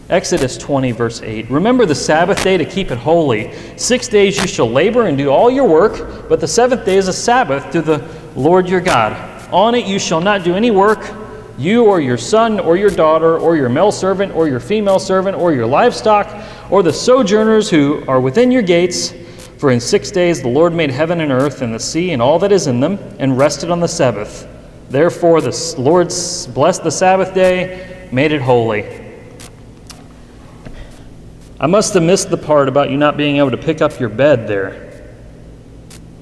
Exodus 0.09 0.57
20, 0.57 0.93
verse 0.93 1.21
8. 1.21 1.51
Remember 1.51 1.85
the 1.85 1.93
Sabbath 1.93 2.41
day 2.41 2.55
to 2.55 2.63
keep 2.63 2.91
it 2.91 2.97
holy. 2.97 3.53
Six 3.77 4.07
days 4.07 4.37
you 4.37 4.47
shall 4.47 4.69
labor 4.69 5.07
and 5.07 5.17
do 5.17 5.29
all 5.29 5.51
your 5.51 5.67
work, 5.67 6.29
but 6.29 6.39
the 6.39 6.47
seventh 6.47 6.85
day 6.85 6.95
is 6.95 7.09
a 7.09 7.13
Sabbath 7.13 7.69
to 7.73 7.81
the 7.81 8.09
Lord 8.37 8.69
your 8.69 8.79
God. 8.79 9.13
On 9.51 9.75
it 9.75 9.85
you 9.85 9.99
shall 9.99 10.21
not 10.21 10.45
do 10.45 10.55
any 10.55 10.71
work, 10.71 11.11
you 11.57 11.83
or 11.83 11.99
your 11.99 12.17
son 12.17 12.57
or 12.57 12.77
your 12.77 12.89
daughter 12.89 13.37
or 13.37 13.57
your 13.57 13.67
male 13.67 13.91
servant 13.91 14.33
or 14.33 14.47
your 14.47 14.61
female 14.61 14.97
servant 14.97 15.35
or 15.35 15.51
your 15.51 15.67
livestock 15.67 16.41
or 16.71 16.83
the 16.83 16.93
sojourners 16.93 17.69
who 17.69 18.01
are 18.07 18.21
within 18.21 18.49
your 18.49 18.61
gates. 18.61 19.13
For 19.57 19.71
in 19.71 19.81
six 19.81 20.09
days 20.09 20.41
the 20.41 20.47
Lord 20.47 20.73
made 20.73 20.89
heaven 20.89 21.19
and 21.19 21.33
earth 21.33 21.61
and 21.61 21.75
the 21.75 21.81
sea 21.81 22.13
and 22.13 22.21
all 22.21 22.39
that 22.39 22.53
is 22.53 22.67
in 22.67 22.79
them, 22.79 22.97
and 23.19 23.37
rested 23.37 23.69
on 23.71 23.81
the 23.81 23.89
Sabbath. 23.89 24.47
Therefore, 24.89 25.39
the 25.41 25.75
Lord 25.77 26.07
blessed 26.53 26.83
the 26.83 26.91
Sabbath 26.91 27.33
day, 27.33 28.09
made 28.11 28.31
it 28.31 28.41
holy. 28.41 28.99
I 31.59 31.67
must 31.67 31.93
have 31.93 32.03
missed 32.03 32.29
the 32.29 32.37
part 32.37 32.67
about 32.67 32.89
you 32.89 32.97
not 32.97 33.17
being 33.17 33.37
able 33.37 33.51
to 33.51 33.57
pick 33.57 33.81
up 33.81 33.99
your 33.99 34.09
bed 34.09 34.47
there. 34.47 34.87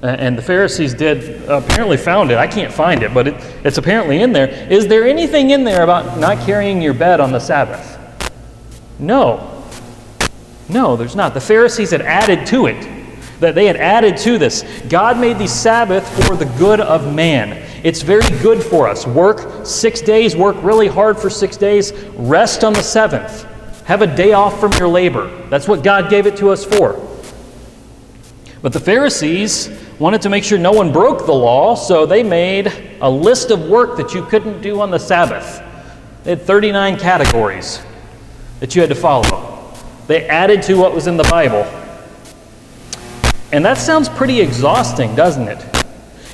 And 0.02 0.36
the 0.38 0.42
Pharisees 0.42 0.94
did 0.94 1.48
apparently 1.48 1.96
found 1.96 2.30
it. 2.30 2.38
I 2.38 2.46
can't 2.46 2.72
find 2.72 3.02
it, 3.02 3.12
but 3.14 3.28
it, 3.28 3.34
it's 3.64 3.78
apparently 3.78 4.20
in 4.20 4.32
there. 4.32 4.48
Is 4.48 4.86
there 4.86 5.04
anything 5.04 5.50
in 5.50 5.64
there 5.64 5.82
about 5.82 6.18
not 6.18 6.44
carrying 6.44 6.82
your 6.82 6.94
bed 6.94 7.20
on 7.20 7.32
the 7.32 7.40
Sabbath? 7.40 7.96
No. 8.98 9.64
No, 10.68 10.96
there's 10.96 11.16
not. 11.16 11.34
The 11.34 11.40
Pharisees 11.40 11.90
had 11.90 12.02
added 12.02 12.46
to 12.48 12.66
it. 12.66 12.86
That 13.40 13.54
they 13.54 13.66
had 13.66 13.76
added 13.76 14.16
to 14.18 14.38
this. 14.38 14.64
God 14.88 15.18
made 15.18 15.38
the 15.38 15.46
Sabbath 15.46 16.06
for 16.26 16.36
the 16.36 16.46
good 16.58 16.80
of 16.80 17.14
man. 17.14 17.67
It's 17.84 18.02
very 18.02 18.28
good 18.40 18.62
for 18.62 18.88
us. 18.88 19.06
Work 19.06 19.66
six 19.66 20.00
days, 20.00 20.36
work 20.36 20.56
really 20.62 20.88
hard 20.88 21.18
for 21.18 21.30
six 21.30 21.56
days, 21.56 21.92
rest 22.16 22.64
on 22.64 22.72
the 22.72 22.82
seventh. 22.82 23.44
Have 23.84 24.02
a 24.02 24.06
day 24.06 24.32
off 24.32 24.58
from 24.60 24.72
your 24.72 24.88
labor. 24.88 25.28
That's 25.48 25.68
what 25.68 25.82
God 25.82 26.10
gave 26.10 26.26
it 26.26 26.36
to 26.38 26.50
us 26.50 26.64
for. 26.64 27.04
But 28.60 28.72
the 28.72 28.80
Pharisees 28.80 29.70
wanted 29.98 30.22
to 30.22 30.28
make 30.28 30.44
sure 30.44 30.58
no 30.58 30.72
one 30.72 30.92
broke 30.92 31.26
the 31.26 31.34
law, 31.34 31.74
so 31.74 32.04
they 32.04 32.22
made 32.22 32.72
a 33.00 33.08
list 33.08 33.50
of 33.50 33.68
work 33.68 33.96
that 33.96 34.14
you 34.14 34.24
couldn't 34.24 34.60
do 34.60 34.80
on 34.80 34.90
the 34.90 34.98
Sabbath. 34.98 35.62
They 36.24 36.30
had 36.30 36.42
39 36.42 36.98
categories 36.98 37.80
that 38.60 38.74
you 38.74 38.80
had 38.80 38.88
to 38.88 38.96
follow. 38.96 39.72
They 40.08 40.26
added 40.26 40.62
to 40.64 40.74
what 40.74 40.94
was 40.94 41.06
in 41.06 41.16
the 41.16 41.24
Bible. 41.24 41.62
And 43.52 43.64
that 43.64 43.78
sounds 43.78 44.08
pretty 44.08 44.40
exhausting, 44.40 45.14
doesn't 45.14 45.48
it? 45.48 45.67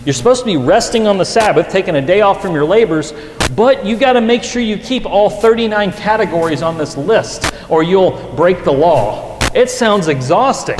You're 0.04 0.12
supposed 0.12 0.40
to 0.40 0.46
be 0.46 0.58
resting 0.58 1.06
on 1.06 1.16
the 1.16 1.24
Sabbath, 1.24 1.70
taking 1.70 1.96
a 1.96 2.02
day 2.02 2.20
off 2.20 2.42
from 2.42 2.52
your 2.54 2.66
labors, 2.66 3.14
but 3.56 3.86
you 3.86 3.96
got 3.96 4.12
to 4.14 4.20
make 4.20 4.42
sure 4.42 4.60
you 4.60 4.76
keep 4.76 5.06
all 5.06 5.30
39 5.30 5.92
categories 5.92 6.60
on 6.60 6.76
this 6.76 6.96
list 6.96 7.54
or 7.70 7.82
you'll 7.82 8.34
break 8.34 8.64
the 8.64 8.72
law. 8.72 9.38
It 9.54 9.70
sounds 9.70 10.08
exhausting. 10.08 10.78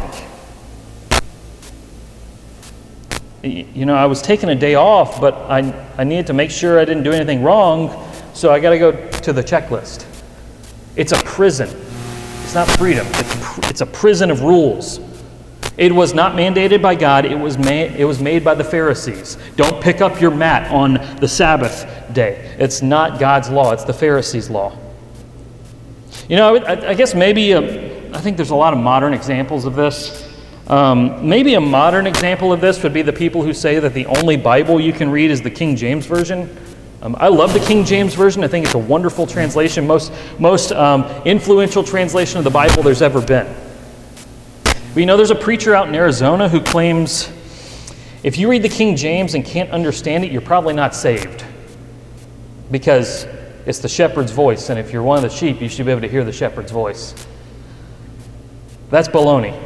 You 3.43 3.87
know, 3.87 3.95
I 3.95 4.07
was 4.07 4.21
taking 4.21 4.51
a 4.51 4.55
day 4.55 4.75
off, 4.75 5.21
but 5.21 5.35
I, 5.35 5.73
I 5.97 6.05
needed 6.05 6.27
to 6.29 6.33
make 6.33 6.51
sure 6.51 6.79
I 6.79 6.85
didn't 6.85 7.03
do 7.03 7.13
anything 7.13 7.43
wrong, 7.43 8.11
so 8.35 8.53
I 8.53 8.61
got 8.61 8.71
to 8.71 8.79
go 8.79 9.11
to 9.11 9.33
the 9.33 9.43
checklist. 9.43 10.07
It's 10.97 11.13
a 11.13 11.23
prison. 11.25 11.69
It's 12.43 12.55
not 12.55 12.69
freedom, 12.79 13.07
it's, 13.09 13.71
it's 13.71 13.81
a 13.81 13.87
prison 13.87 14.31
of 14.31 14.43
rules. 14.43 14.99
It 15.77 15.93
was 15.93 16.15
not 16.15 16.35
mandated 16.35 16.81
by 16.81 16.95
God, 16.95 17.25
it 17.25 17.37
was, 17.37 17.59
ma- 17.59 17.71
it 17.71 18.05
was 18.05 18.21
made 18.21 18.45
by 18.45 18.55
the 18.55 18.63
Pharisees. 18.63 19.37
Don't 19.57 19.83
pick 19.83 20.01
up 20.01 20.21
your 20.21 20.31
mat 20.31 20.71
on 20.71 20.95
the 21.19 21.27
Sabbath 21.27 21.87
day. 22.13 22.55
It's 22.59 22.81
not 22.81 23.19
God's 23.19 23.51
law, 23.51 23.73
it's 23.73 23.85
the 23.85 23.93
Pharisees' 23.93 24.49
law. 24.49 24.77
You 26.29 26.37
know, 26.37 26.57
I, 26.57 26.91
I 26.91 26.95
guess 26.95 27.15
maybe, 27.15 27.53
a, 27.53 27.59
um, 27.59 28.15
I 28.15 28.21
think 28.21 28.37
there's 28.37 28.51
a 28.51 28.55
lot 28.55 28.73
of 28.73 28.79
modern 28.79 29.13
examples 29.13 29.65
of 29.65 29.75
this. 29.75 30.31
Um, 30.69 31.29
maybe 31.29 31.55
a 31.55 31.61
modern 31.61 32.07
example 32.07 32.53
of 32.53 32.61
this 32.61 32.83
would 32.85 32.95
be 32.95 33.03
the 33.03 33.13
people 33.13 33.43
who 33.43 33.53
say 33.53 33.81
that 33.81 33.93
the 33.93 34.07
only 34.07 34.37
Bible 34.37 34.81
you 34.81 34.93
can 34.93 35.11
read 35.11 35.31
is 35.31 35.43
the 35.43 35.51
King 35.51 35.77
James 35.77 36.07
Version. 36.07 36.57
Um, 37.03 37.17
I 37.19 37.29
love 37.29 37.53
the 37.53 37.61
King 37.61 37.85
James 37.85 38.15
Version. 38.15 38.45
I 38.45 38.49
think 38.49 38.65
it's 38.65 38.75
a 38.75 38.79
wonderful 38.79 39.27
translation, 39.27 39.87
most, 39.87 40.13
most 40.39 40.73
um, 40.73 41.05
influential 41.27 41.85
translation 41.85 42.39
of 42.39 42.45
the 42.45 42.51
Bible 42.51 42.83
there's 42.83 43.03
ever 43.03 43.21
been. 43.21 43.47
But 44.95 45.01
you 45.01 45.07
know, 45.07 45.17
there's 45.17 45.33
a 45.33 45.37
preacher 45.37 45.75
out 45.75 45.89
in 45.89 45.95
Arizona 45.97 46.49
who 46.49 46.61
claims 46.61 47.29
if 48.23 48.39
you 48.39 48.49
read 48.49 48.63
the 48.63 48.69
King 48.69 48.95
James 48.95 49.35
and 49.35 49.45
can't 49.45 49.71
understand 49.71 50.25
it, 50.25 50.31
you're 50.31 50.41
probably 50.41 50.73
not 50.73 50.95
saved. 50.95 51.45
Because 52.71 53.27
it's 53.67 53.81
the 53.81 53.89
shepherd's 53.89 54.31
voice, 54.31 54.71
and 54.71 54.79
if 54.79 54.93
you're 54.93 55.03
one 55.03 55.23
of 55.23 55.23
the 55.23 55.37
sheep, 55.37 55.61
you 55.61 55.69
should 55.69 55.85
be 55.85 55.93
able 55.93 56.01
to 56.03 56.09
hear 56.09 56.25
the 56.25 56.33
shepherd's 56.33 56.71
voice. 56.71 57.15
That's 58.91 59.09
baloney. 59.09 59.61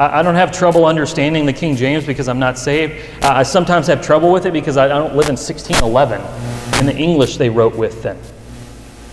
I, 0.00 0.22
don't 0.22 0.36
have 0.36 0.50
trouble 0.50 0.86
understanding 0.86 1.44
the 1.44 1.52
King 1.52 1.76
James 1.76 2.06
because 2.06 2.28
I'm 2.28 2.38
not 2.38 2.56
saved. 2.56 3.04
I 3.22 3.42
sometimes 3.42 3.88
have 3.88 4.00
trouble 4.00 4.32
with 4.32 4.46
it 4.46 4.52
because 4.52 4.76
I 4.76 4.88
don't 4.88 5.14
live 5.14 5.28
in 5.28 5.36
1611 5.36 6.80
in 6.80 6.86
the 6.86 6.96
English 6.96 7.36
they 7.36 7.50
wrote 7.50 7.76
with 7.76 8.02
then. 8.02 8.18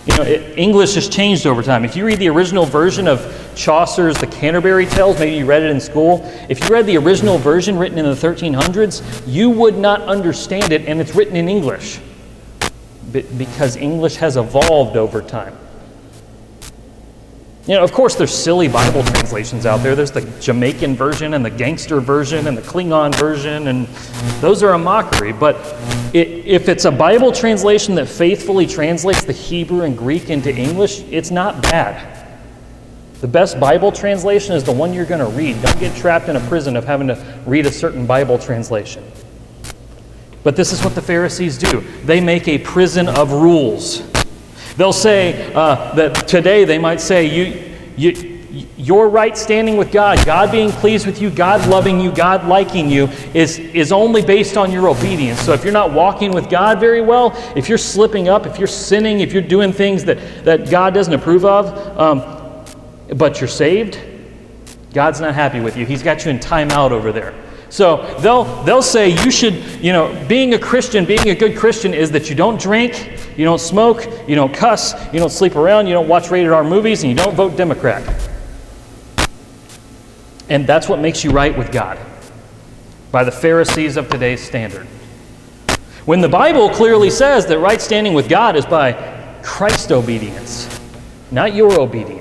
You 0.06 0.16
know, 0.16 0.22
it, 0.22 0.56
English 0.56 0.94
has 0.94 1.08
changed 1.08 1.46
over 1.46 1.62
time. 1.62 1.84
If 1.84 1.96
you 1.96 2.06
read 2.06 2.20
the 2.20 2.28
original 2.28 2.64
version 2.64 3.08
of 3.08 3.20
Chaucer's 3.56 4.16
The 4.18 4.26
Canterbury 4.26 4.86
Tales, 4.86 5.18
maybe 5.18 5.36
you 5.36 5.46
read 5.46 5.62
it 5.62 5.70
in 5.70 5.80
school. 5.80 6.20
If 6.48 6.62
you 6.62 6.68
read 6.68 6.86
the 6.86 6.98
original 6.98 7.38
version 7.38 7.78
written 7.78 7.98
in 7.98 8.04
the 8.04 8.12
1300s, 8.12 9.22
you 9.26 9.50
would 9.50 9.76
not 9.76 10.02
understand 10.02 10.72
it, 10.72 10.84
and 10.86 11.00
it's 11.00 11.14
written 11.14 11.34
in 11.34 11.48
English 11.48 12.00
because 13.12 13.76
English 13.76 14.16
has 14.16 14.36
evolved 14.36 14.96
over 14.96 15.22
time. 15.22 15.56
You 17.66 17.74
know, 17.74 17.82
of 17.82 17.90
course, 17.92 18.14
there's 18.14 18.32
silly 18.32 18.68
Bible 18.68 19.02
translations 19.02 19.66
out 19.66 19.78
there. 19.78 19.96
There's 19.96 20.12
the 20.12 20.20
Jamaican 20.40 20.94
version 20.94 21.34
and 21.34 21.44
the 21.44 21.50
gangster 21.50 21.98
version 22.00 22.46
and 22.46 22.56
the 22.56 22.62
Klingon 22.62 23.12
version, 23.16 23.66
and 23.66 23.88
those 24.40 24.62
are 24.62 24.74
a 24.74 24.78
mockery. 24.78 25.32
But 25.32 25.56
it, 26.14 26.28
if 26.46 26.68
it's 26.68 26.84
a 26.84 26.92
Bible 26.92 27.32
translation 27.32 27.96
that 27.96 28.06
faithfully 28.06 28.68
translates 28.68 29.24
the 29.24 29.32
Hebrew 29.32 29.82
and 29.82 29.98
Greek 29.98 30.30
into 30.30 30.54
English, 30.54 31.00
it's 31.10 31.32
not 31.32 31.60
bad. 31.60 32.15
The 33.20 33.28
best 33.28 33.58
Bible 33.58 33.92
translation 33.92 34.54
is 34.54 34.62
the 34.62 34.72
one 34.72 34.92
you're 34.92 35.06
going 35.06 35.24
to 35.24 35.36
read. 35.36 35.60
Don't 35.62 35.80
get 35.80 35.96
trapped 35.96 36.28
in 36.28 36.36
a 36.36 36.40
prison 36.48 36.76
of 36.76 36.84
having 36.84 37.08
to 37.08 37.42
read 37.46 37.64
a 37.64 37.72
certain 37.72 38.06
Bible 38.06 38.38
translation. 38.38 39.04
But 40.42 40.54
this 40.54 40.72
is 40.72 40.84
what 40.84 40.94
the 40.94 41.02
Pharisees 41.02 41.58
do 41.58 41.80
they 42.04 42.20
make 42.20 42.46
a 42.46 42.58
prison 42.58 43.08
of 43.08 43.32
rules. 43.32 44.08
They'll 44.76 44.92
say 44.92 45.52
uh, 45.54 45.94
that 45.94 46.28
today 46.28 46.64
they 46.64 46.78
might 46.78 47.00
say, 47.00 47.24
you, 47.24 47.74
you, 47.96 48.36
your 48.76 49.08
right 49.08 49.36
standing 49.36 49.76
with 49.78 49.90
God, 49.90 50.24
God 50.26 50.52
being 50.52 50.70
pleased 50.70 51.06
with 51.06 51.20
you, 51.20 51.30
God 51.30 51.66
loving 51.68 51.98
you, 51.98 52.12
God 52.12 52.46
liking 52.46 52.90
you, 52.90 53.08
is, 53.32 53.58
is 53.58 53.90
only 53.90 54.22
based 54.22 54.56
on 54.56 54.70
your 54.70 54.88
obedience. 54.88 55.40
So 55.40 55.52
if 55.52 55.64
you're 55.64 55.72
not 55.72 55.92
walking 55.92 56.30
with 56.30 56.50
God 56.50 56.78
very 56.78 57.00
well, 57.00 57.32
if 57.56 57.68
you're 57.68 57.78
slipping 57.78 58.28
up, 58.28 58.46
if 58.46 58.58
you're 58.58 58.68
sinning, 58.68 59.20
if 59.20 59.32
you're 59.32 59.42
doing 59.42 59.72
things 59.72 60.04
that, 60.04 60.44
that 60.44 60.70
God 60.70 60.92
doesn't 60.94 61.14
approve 61.14 61.44
of, 61.44 61.98
um, 61.98 62.35
but 63.14 63.40
you're 63.40 63.48
saved, 63.48 63.98
God's 64.92 65.20
not 65.20 65.34
happy 65.34 65.60
with 65.60 65.76
you. 65.76 65.84
He's 65.84 66.02
got 66.02 66.24
you 66.24 66.30
in 66.30 66.38
timeout 66.38 66.90
over 66.90 67.12
there. 67.12 67.34
So 67.68 68.18
they'll, 68.20 68.44
they'll 68.64 68.82
say 68.82 69.10
you 69.10 69.30
should, 69.30 69.54
you 69.82 69.92
know, 69.92 70.24
being 70.28 70.54
a 70.54 70.58
Christian, 70.58 71.04
being 71.04 71.28
a 71.28 71.34
good 71.34 71.56
Christian 71.56 71.92
is 71.92 72.10
that 72.12 72.30
you 72.30 72.36
don't 72.36 72.60
drink, 72.60 73.20
you 73.36 73.44
don't 73.44 73.60
smoke, 73.60 74.06
you 74.26 74.34
don't 74.34 74.54
cuss, 74.54 74.94
you 75.12 75.18
don't 75.18 75.30
sleep 75.30 75.56
around, 75.56 75.86
you 75.86 75.92
don't 75.92 76.08
watch 76.08 76.30
rated 76.30 76.52
R 76.52 76.64
movies, 76.64 77.02
and 77.02 77.10
you 77.10 77.16
don't 77.16 77.34
vote 77.34 77.56
Democrat. 77.56 78.30
And 80.48 80.66
that's 80.66 80.88
what 80.88 81.00
makes 81.00 81.24
you 81.24 81.30
right 81.30 81.56
with 81.56 81.72
God 81.72 81.98
by 83.10 83.24
the 83.24 83.32
Pharisees 83.32 83.96
of 83.96 84.08
today's 84.08 84.40
standard. 84.40 84.86
When 86.06 86.20
the 86.20 86.28
Bible 86.28 86.70
clearly 86.70 87.10
says 87.10 87.46
that 87.46 87.58
right 87.58 87.80
standing 87.80 88.14
with 88.14 88.28
God 88.28 88.54
is 88.54 88.64
by 88.64 88.92
Christ 89.42 89.90
obedience, 89.90 90.68
not 91.32 91.52
your 91.52 91.80
obedience, 91.80 92.15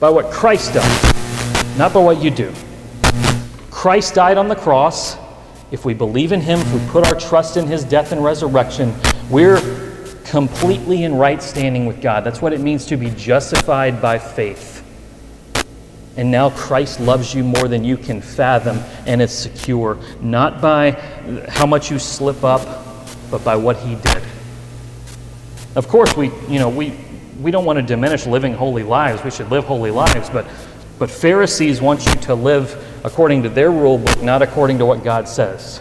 by 0.00 0.08
what 0.08 0.30
Christ 0.32 0.74
does, 0.74 1.78
not 1.78 1.92
by 1.92 2.00
what 2.00 2.22
you 2.22 2.30
do. 2.30 2.52
Christ 3.70 4.14
died 4.14 4.38
on 4.38 4.48
the 4.48 4.56
cross. 4.56 5.16
If 5.70 5.84
we 5.84 5.94
believe 5.94 6.32
in 6.32 6.40
him, 6.40 6.58
if 6.58 6.72
we 6.72 6.80
put 6.88 7.06
our 7.06 7.14
trust 7.14 7.56
in 7.56 7.66
his 7.66 7.84
death 7.84 8.10
and 8.10 8.24
resurrection, 8.24 8.94
we're 9.28 9.60
completely 10.24 11.04
in 11.04 11.14
right 11.14 11.42
standing 11.42 11.86
with 11.86 12.00
God. 12.00 12.24
That's 12.24 12.40
what 12.40 12.52
it 12.52 12.60
means 12.60 12.86
to 12.86 12.96
be 12.96 13.10
justified 13.10 14.00
by 14.00 14.18
faith. 14.18 14.78
And 16.16 16.30
now 16.30 16.50
Christ 16.50 17.00
loves 17.00 17.34
you 17.34 17.44
more 17.44 17.68
than 17.68 17.84
you 17.84 17.96
can 17.96 18.20
fathom, 18.20 18.78
and 19.06 19.22
it's 19.22 19.32
secure, 19.32 19.98
not 20.20 20.60
by 20.60 20.92
how 21.48 21.66
much 21.66 21.90
you 21.90 21.98
slip 21.98 22.42
up, 22.42 22.86
but 23.30 23.44
by 23.44 23.56
what 23.56 23.76
He 23.76 23.94
did. 23.94 24.22
Of 25.76 25.86
course, 25.88 26.16
we, 26.16 26.32
you 26.48 26.58
know, 26.58 26.68
we, 26.68 26.98
we 27.40 27.50
don't 27.50 27.64
want 27.64 27.78
to 27.78 27.82
diminish 27.82 28.26
living 28.26 28.52
holy 28.52 28.82
lives. 28.82 29.24
We 29.24 29.30
should 29.30 29.50
live 29.50 29.64
holy 29.64 29.90
lives, 29.90 30.28
but, 30.28 30.46
but 30.98 31.10
Pharisees 31.10 31.80
want 31.80 32.04
you 32.06 32.14
to 32.22 32.34
live 32.34 32.86
according 33.04 33.42
to 33.44 33.48
their 33.48 33.70
rule 33.70 33.98
book, 33.98 34.22
not 34.22 34.42
according 34.42 34.78
to 34.78 34.86
what 34.86 35.02
God 35.02 35.26
says. 35.26 35.80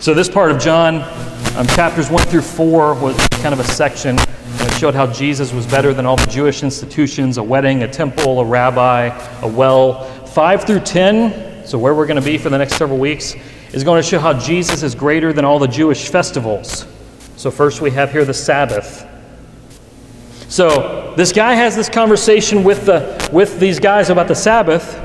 So, 0.00 0.14
this 0.14 0.28
part 0.28 0.50
of 0.50 0.60
John, 0.60 0.96
um, 1.56 1.66
chapters 1.68 2.10
1 2.10 2.26
through 2.26 2.42
4, 2.42 2.94
was 2.94 3.16
kind 3.28 3.52
of 3.52 3.60
a 3.60 3.64
section 3.64 4.16
that 4.16 4.76
showed 4.78 4.94
how 4.94 5.06
Jesus 5.06 5.52
was 5.52 5.66
better 5.66 5.94
than 5.94 6.06
all 6.06 6.16
the 6.16 6.30
Jewish 6.30 6.62
institutions 6.62 7.38
a 7.38 7.42
wedding, 7.42 7.82
a 7.82 7.88
temple, 7.88 8.40
a 8.40 8.44
rabbi, 8.44 9.06
a 9.40 9.48
well. 9.48 10.04
5 10.26 10.64
through 10.64 10.80
10, 10.80 11.66
so 11.66 11.78
where 11.78 11.94
we're 11.94 12.06
going 12.06 12.20
to 12.20 12.24
be 12.24 12.38
for 12.38 12.50
the 12.50 12.58
next 12.58 12.76
several 12.76 12.98
weeks, 12.98 13.34
is 13.72 13.82
going 13.82 14.02
to 14.02 14.08
show 14.08 14.18
how 14.18 14.32
Jesus 14.32 14.82
is 14.82 14.94
greater 14.94 15.32
than 15.32 15.44
all 15.44 15.58
the 15.58 15.68
Jewish 15.68 16.08
festivals. 16.08 16.86
So, 17.40 17.50
first 17.50 17.80
we 17.80 17.90
have 17.92 18.12
here 18.12 18.26
the 18.26 18.34
Sabbath. 18.34 19.08
So, 20.50 21.14
this 21.16 21.32
guy 21.32 21.54
has 21.54 21.74
this 21.74 21.88
conversation 21.88 22.64
with, 22.64 22.84
the, 22.84 23.30
with 23.32 23.58
these 23.58 23.80
guys 23.80 24.10
about 24.10 24.28
the 24.28 24.34
Sabbath, 24.34 25.00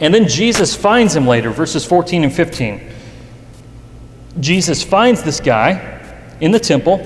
and 0.00 0.14
then 0.14 0.26
Jesus 0.26 0.74
finds 0.74 1.14
him 1.14 1.26
later, 1.26 1.50
verses 1.50 1.84
14 1.84 2.24
and 2.24 2.32
15. 2.32 2.90
Jesus 4.40 4.82
finds 4.82 5.22
this 5.22 5.40
guy 5.40 6.24
in 6.40 6.52
the 6.52 6.58
temple 6.58 7.00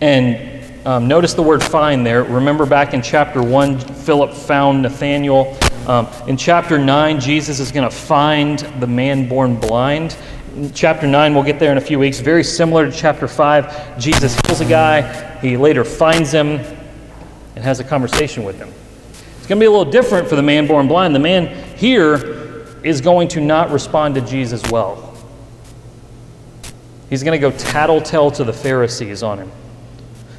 and 0.00 0.84
um, 0.84 1.06
notice 1.06 1.34
the 1.34 1.44
word 1.44 1.62
find 1.62 2.04
there. 2.04 2.24
Remember 2.24 2.66
back 2.66 2.92
in 2.92 3.02
chapter 3.02 3.40
1, 3.40 3.78
Philip 3.78 4.34
found 4.34 4.82
Nathanael. 4.82 5.56
Um, 5.86 6.08
in 6.26 6.36
chapter 6.36 6.76
9, 6.76 7.20
Jesus 7.20 7.60
is 7.60 7.70
going 7.70 7.88
to 7.88 7.94
find 7.94 8.58
the 8.80 8.86
man 8.88 9.28
born 9.28 9.54
blind. 9.54 10.16
Chapter 10.74 11.06
9, 11.06 11.34
we'll 11.34 11.44
get 11.44 11.58
there 11.60 11.70
in 11.70 11.78
a 11.78 11.80
few 11.80 11.98
weeks. 11.98 12.18
Very 12.18 12.42
similar 12.42 12.90
to 12.90 12.96
chapter 12.96 13.28
5. 13.28 13.98
Jesus 14.00 14.34
heals 14.46 14.60
a 14.60 14.64
guy, 14.64 15.38
he 15.38 15.56
later 15.56 15.84
finds 15.84 16.32
him 16.32 16.60
and 17.54 17.64
has 17.64 17.78
a 17.78 17.84
conversation 17.84 18.42
with 18.42 18.56
him. 18.56 18.68
It's 19.38 19.46
going 19.46 19.58
to 19.58 19.62
be 19.62 19.66
a 19.66 19.70
little 19.70 19.90
different 19.90 20.28
for 20.28 20.36
the 20.36 20.42
man 20.42 20.66
born 20.66 20.88
blind. 20.88 21.14
The 21.14 21.20
man 21.20 21.54
here 21.76 22.66
is 22.82 23.00
going 23.00 23.28
to 23.28 23.40
not 23.40 23.70
respond 23.70 24.16
to 24.16 24.20
Jesus 24.22 24.62
well. 24.70 25.16
He's 27.08 27.22
going 27.22 27.40
to 27.40 27.50
go 27.50 27.56
tattletale 27.56 28.30
to 28.32 28.44
the 28.44 28.52
Pharisees 28.52 29.22
on 29.22 29.38
him. 29.38 29.52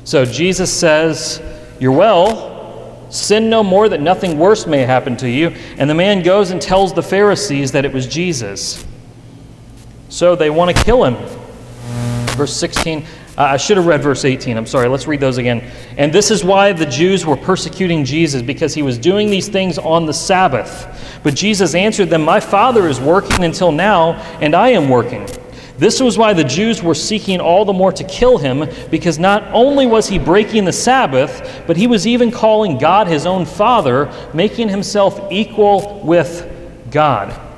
So 0.04 0.26
Jesus 0.26 0.72
says, 0.72 1.42
You're 1.80 1.92
well, 1.92 3.12
sin 3.12 3.50
no 3.50 3.64
more 3.64 3.88
that 3.90 4.02
nothing 4.02 4.38
worse 4.38 4.66
may 4.66 4.80
happen 4.80 5.16
to 5.18 5.30
you. 5.30 5.50
And 5.78 5.90
the 5.90 5.96
man 5.96 6.22
goes 6.22 6.52
and 6.52 6.62
tells 6.62 6.94
the 6.94 7.04
Pharisees 7.04 7.72
that 7.74 7.86
it 7.86 7.94
was 7.94 8.08
Jesus. 8.08 8.86
So 10.12 10.36
they 10.36 10.50
want 10.50 10.76
to 10.76 10.84
kill 10.84 11.06
him. 11.06 11.16
Verse 12.36 12.54
16. 12.54 13.06
Uh, 13.38 13.44
I 13.44 13.58
should 13.58 13.78
have 13.78 13.86
read 13.86 14.04
verse 14.04 14.26
18. 14.26 14.58
I'm 14.58 14.66
sorry. 14.66 14.90
Let's 14.90 15.08
read 15.08 15.22
those 15.22 15.38
again. 15.38 15.72
And 15.98 16.12
this 16.12 16.32
is 16.32 16.44
why 16.44 16.74
the 16.74 16.86
Jews 16.86 17.26
were 17.26 17.38
persecuting 17.38 18.04
Jesus, 18.04 18.42
because 18.42 18.74
he 18.74 18.82
was 18.82 18.98
doing 18.98 19.30
these 19.30 19.48
things 19.48 19.78
on 19.78 20.06
the 20.06 20.14
Sabbath. 20.14 21.20
But 21.24 21.34
Jesus 21.34 21.76
answered 21.76 22.10
them, 22.10 22.24
My 22.24 22.42
Father 22.42 22.90
is 22.90 23.00
working 23.00 23.46
until 23.46 23.72
now, 23.72 24.16
and 24.42 24.54
I 24.54 24.70
am 24.70 24.90
working. 24.90 25.30
This 25.78 26.02
was 26.02 26.18
why 26.18 26.34
the 26.34 26.44
Jews 26.44 26.84
were 26.84 26.94
seeking 26.94 27.40
all 27.40 27.64
the 27.64 27.72
more 27.72 27.94
to 27.94 28.04
kill 28.04 28.38
him, 28.38 28.68
because 28.92 29.18
not 29.18 29.44
only 29.54 29.88
was 29.88 30.10
he 30.10 30.20
breaking 30.20 30.66
the 30.66 30.74
Sabbath, 30.74 31.64
but 31.66 31.78
he 31.78 31.88
was 31.88 32.06
even 32.06 32.32
calling 32.32 32.78
God 32.78 33.08
his 33.08 33.26
own 33.26 33.46
Father, 33.46 34.12
making 34.34 34.68
himself 34.68 35.32
equal 35.32 36.02
with 36.04 36.52
God. 36.92 37.51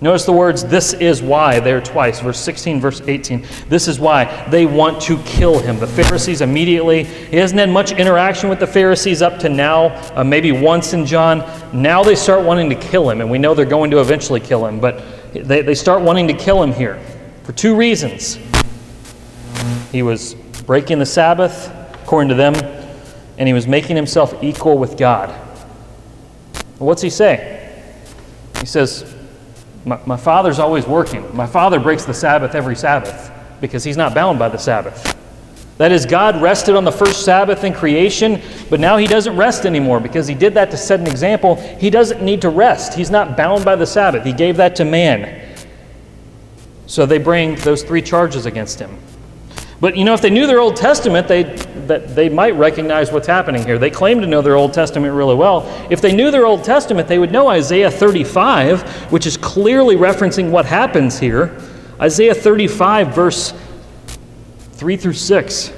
Notice 0.00 0.24
the 0.24 0.32
words, 0.32 0.64
this 0.64 0.92
is 0.92 1.22
why, 1.22 1.60
there 1.60 1.80
twice, 1.80 2.20
verse 2.20 2.38
16, 2.40 2.80
verse 2.80 3.00
18. 3.00 3.46
This 3.68 3.88
is 3.88 4.00
why 4.00 4.46
they 4.50 4.66
want 4.66 5.00
to 5.02 5.16
kill 5.22 5.60
him. 5.60 5.78
The 5.78 5.86
Pharisees 5.86 6.40
immediately, 6.40 7.04
he 7.04 7.36
hasn't 7.36 7.60
had 7.60 7.70
much 7.70 7.92
interaction 7.92 8.48
with 8.48 8.58
the 8.58 8.66
Pharisees 8.66 9.22
up 9.22 9.38
to 9.38 9.48
now, 9.48 9.94
uh, 10.14 10.24
maybe 10.24 10.52
once 10.52 10.92
in 10.92 11.06
John. 11.06 11.38
Now 11.72 12.02
they 12.02 12.16
start 12.16 12.44
wanting 12.44 12.68
to 12.70 12.76
kill 12.76 13.08
him, 13.08 13.20
and 13.20 13.30
we 13.30 13.38
know 13.38 13.54
they're 13.54 13.64
going 13.64 13.90
to 13.92 14.00
eventually 14.00 14.40
kill 14.40 14.66
him, 14.66 14.80
but 14.80 15.02
they, 15.32 15.62
they 15.62 15.74
start 15.74 16.02
wanting 16.02 16.28
to 16.28 16.34
kill 16.34 16.62
him 16.62 16.72
here 16.72 17.00
for 17.44 17.52
two 17.52 17.76
reasons. 17.76 18.38
He 19.92 20.02
was 20.02 20.34
breaking 20.66 20.98
the 20.98 21.06
Sabbath, 21.06 21.72
according 22.02 22.28
to 22.30 22.34
them, 22.34 22.54
and 23.38 23.46
he 23.46 23.54
was 23.54 23.66
making 23.66 23.96
himself 23.96 24.42
equal 24.42 24.76
with 24.76 24.96
God. 24.96 25.30
What's 26.78 27.00
he 27.00 27.10
say? 27.10 27.82
He 28.60 28.66
says, 28.66 29.13
my, 29.84 29.98
my 30.06 30.16
father's 30.16 30.58
always 30.58 30.86
working. 30.86 31.34
My 31.36 31.46
father 31.46 31.78
breaks 31.78 32.04
the 32.04 32.14
Sabbath 32.14 32.54
every 32.54 32.76
Sabbath 32.76 33.30
because 33.60 33.84
he's 33.84 33.96
not 33.96 34.14
bound 34.14 34.38
by 34.38 34.48
the 34.48 34.58
Sabbath. 34.58 35.16
That 35.76 35.90
is, 35.90 36.06
God 36.06 36.40
rested 36.40 36.76
on 36.76 36.84
the 36.84 36.92
first 36.92 37.24
Sabbath 37.24 37.64
in 37.64 37.72
creation, 37.72 38.40
but 38.70 38.78
now 38.78 38.96
He 38.96 39.08
doesn't 39.08 39.36
rest 39.36 39.66
anymore 39.66 39.98
because 39.98 40.28
He 40.28 40.34
did 40.34 40.54
that 40.54 40.70
to 40.70 40.76
set 40.76 41.00
an 41.00 41.06
example. 41.08 41.56
He 41.56 41.90
doesn't 41.90 42.22
need 42.22 42.42
to 42.42 42.48
rest. 42.48 42.94
He's 42.94 43.10
not 43.10 43.36
bound 43.36 43.64
by 43.64 43.74
the 43.74 43.86
Sabbath. 43.86 44.24
He 44.24 44.32
gave 44.32 44.56
that 44.58 44.76
to 44.76 44.84
man. 44.84 45.56
So 46.86 47.06
they 47.06 47.18
bring 47.18 47.56
those 47.56 47.82
three 47.82 48.02
charges 48.02 48.46
against 48.46 48.78
him. 48.78 48.96
But 49.84 49.98
you 49.98 50.04
know, 50.06 50.14
if 50.14 50.22
they 50.22 50.30
knew 50.30 50.46
their 50.46 50.60
Old 50.60 50.76
Testament, 50.76 51.28
they, 51.28 51.42
that 51.42 52.14
they 52.14 52.30
might 52.30 52.54
recognize 52.54 53.12
what's 53.12 53.26
happening 53.26 53.62
here. 53.62 53.76
They 53.76 53.90
claim 53.90 54.22
to 54.22 54.26
know 54.26 54.40
their 54.40 54.56
Old 54.56 54.72
Testament 54.72 55.12
really 55.12 55.34
well. 55.34 55.66
If 55.90 56.00
they 56.00 56.10
knew 56.16 56.30
their 56.30 56.46
Old 56.46 56.64
Testament, 56.64 57.06
they 57.06 57.18
would 57.18 57.30
know 57.30 57.48
Isaiah 57.48 57.90
35, 57.90 59.12
which 59.12 59.26
is 59.26 59.36
clearly 59.36 59.96
referencing 59.96 60.50
what 60.50 60.64
happens 60.64 61.18
here. 61.18 61.60
Isaiah 62.00 62.32
35, 62.34 63.14
verse 63.14 63.52
3 64.72 64.96
through 64.96 65.12
6. 65.12 65.72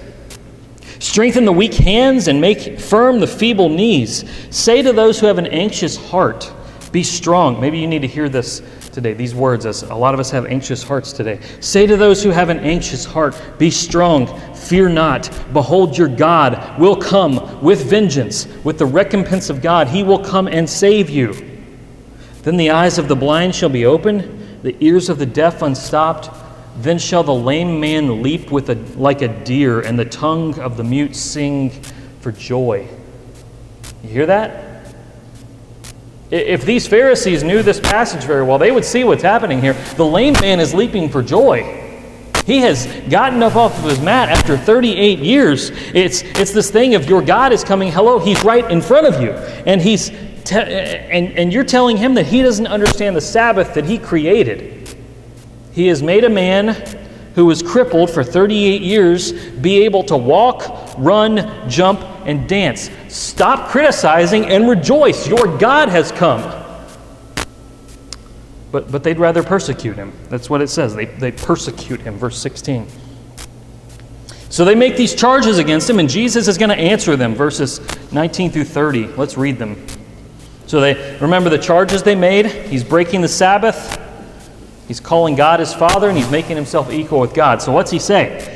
Strengthen 1.00 1.44
the 1.44 1.50
weak 1.50 1.74
hands 1.74 2.28
and 2.28 2.40
make 2.40 2.78
firm 2.78 3.18
the 3.18 3.26
feeble 3.26 3.68
knees. 3.68 4.24
Say 4.50 4.82
to 4.82 4.92
those 4.92 5.18
who 5.18 5.26
have 5.26 5.38
an 5.38 5.48
anxious 5.48 5.96
heart, 5.96 6.52
Be 6.92 7.02
strong. 7.02 7.60
Maybe 7.60 7.78
you 7.78 7.88
need 7.88 8.02
to 8.02 8.08
hear 8.08 8.28
this 8.28 8.62
today, 8.96 9.12
these 9.12 9.34
words, 9.34 9.66
as 9.66 9.82
a 9.82 9.94
lot 9.94 10.14
of 10.14 10.20
us 10.20 10.30
have 10.30 10.46
anxious 10.46 10.82
hearts 10.82 11.12
today. 11.12 11.38
Say 11.60 11.86
to 11.86 11.98
those 11.98 12.22
who 12.22 12.30
have 12.30 12.48
an 12.48 12.60
anxious 12.60 13.04
heart, 13.04 13.38
Be 13.58 13.70
strong, 13.70 14.26
fear 14.54 14.88
not. 14.88 15.30
Behold, 15.52 15.98
your 15.98 16.08
God 16.08 16.80
will 16.80 16.96
come 16.96 17.62
with 17.62 17.84
vengeance, 17.90 18.48
with 18.64 18.78
the 18.78 18.86
recompense 18.86 19.50
of 19.50 19.60
God. 19.60 19.86
He 19.86 20.02
will 20.02 20.18
come 20.18 20.48
and 20.48 20.68
save 20.68 21.10
you. 21.10 21.34
Then 22.42 22.56
the 22.56 22.70
eyes 22.70 22.96
of 22.96 23.06
the 23.06 23.14
blind 23.14 23.54
shall 23.54 23.68
be 23.68 23.84
opened, 23.84 24.62
the 24.62 24.74
ears 24.80 25.10
of 25.10 25.18
the 25.18 25.26
deaf 25.26 25.60
unstopped. 25.60 26.30
Then 26.78 26.98
shall 26.98 27.22
the 27.22 27.34
lame 27.34 27.78
man 27.78 28.22
leap 28.22 28.50
with 28.50 28.70
a, 28.70 28.76
like 28.98 29.20
a 29.20 29.28
deer, 29.44 29.82
and 29.82 29.98
the 29.98 30.06
tongue 30.06 30.58
of 30.58 30.78
the 30.78 30.84
mute 30.84 31.14
sing 31.14 31.70
for 32.20 32.32
joy. 32.32 32.88
You 34.02 34.08
hear 34.08 34.26
that? 34.26 34.65
If 36.30 36.64
these 36.64 36.88
Pharisees 36.88 37.44
knew 37.44 37.62
this 37.62 37.78
passage 37.78 38.24
very 38.24 38.42
well, 38.42 38.58
they 38.58 38.72
would 38.72 38.84
see 38.84 39.04
what's 39.04 39.22
happening 39.22 39.60
here. 39.60 39.74
The 39.96 40.04
lame 40.04 40.34
man 40.40 40.58
is 40.58 40.74
leaping 40.74 41.08
for 41.08 41.22
joy. 41.22 41.84
He 42.46 42.58
has 42.58 42.86
gotten 43.08 43.42
up 43.42 43.56
off 43.56 43.76
of 43.78 43.84
his 43.84 44.00
mat 44.00 44.28
after 44.28 44.56
38 44.56 45.18
years. 45.18 45.70
It's, 45.94 46.22
it's 46.22 46.52
this 46.52 46.70
thing 46.70 46.94
of 46.94 47.08
your 47.08 47.22
God 47.22 47.52
is 47.52 47.64
coming. 47.64 47.90
Hello, 47.90 48.18
he's 48.18 48.42
right 48.44 48.68
in 48.70 48.80
front 48.80 49.06
of 49.06 49.20
you. 49.20 49.30
And, 49.30 49.80
he's 49.80 50.10
te- 50.44 50.56
and, 50.56 51.32
and 51.32 51.52
you're 51.52 51.64
telling 51.64 51.96
him 51.96 52.14
that 52.14 52.26
he 52.26 52.42
doesn't 52.42 52.68
understand 52.68 53.16
the 53.16 53.20
Sabbath 53.20 53.74
that 53.74 53.84
he 53.84 53.98
created. 53.98 54.96
He 55.72 55.88
has 55.88 56.02
made 56.02 56.24
a 56.24 56.28
man 56.28 56.74
who 57.34 57.46
was 57.46 57.62
crippled 57.62 58.10
for 58.10 58.24
38 58.24 58.80
years 58.80 59.32
be 59.32 59.84
able 59.84 60.04
to 60.04 60.16
walk, 60.16 60.94
run, 60.96 61.68
jump, 61.68 62.00
and 62.26 62.48
dance. 62.48 62.90
Stop 63.08 63.70
criticizing 63.70 64.46
and 64.46 64.68
rejoice. 64.68 65.26
Your 65.26 65.56
God 65.58 65.88
has 65.88 66.12
come. 66.12 66.64
But, 68.72 68.92
but 68.92 69.02
they'd 69.02 69.18
rather 69.18 69.42
persecute 69.42 69.96
him. 69.96 70.12
That's 70.28 70.50
what 70.50 70.60
it 70.60 70.68
says. 70.68 70.94
They, 70.94 71.06
they 71.06 71.32
persecute 71.32 72.00
him, 72.00 72.18
verse 72.18 72.38
16. 72.38 72.86
So 74.50 74.64
they 74.64 74.74
make 74.74 74.96
these 74.96 75.14
charges 75.14 75.58
against 75.58 75.88
him, 75.88 75.98
and 75.98 76.08
Jesus 76.08 76.48
is 76.48 76.58
going 76.58 76.68
to 76.70 76.76
answer 76.76 77.16
them, 77.16 77.34
verses 77.34 77.80
19 78.12 78.50
through 78.50 78.64
30. 78.64 79.06
Let's 79.08 79.36
read 79.36 79.58
them. 79.58 79.84
So 80.66 80.80
they 80.80 81.16
remember 81.20 81.48
the 81.48 81.58
charges 81.58 82.02
they 82.02 82.14
made. 82.14 82.46
He's 82.46 82.82
breaking 82.82 83.20
the 83.20 83.28
Sabbath. 83.28 84.02
He's 84.88 85.00
calling 85.00 85.34
God 85.34 85.60
his 85.60 85.72
Father, 85.72 86.08
and 86.08 86.16
he's 86.18 86.30
making 86.30 86.56
himself 86.56 86.92
equal 86.92 87.20
with 87.20 87.34
God. 87.34 87.62
So 87.62 87.72
what's 87.72 87.90
he 87.90 87.98
say? 87.98 88.55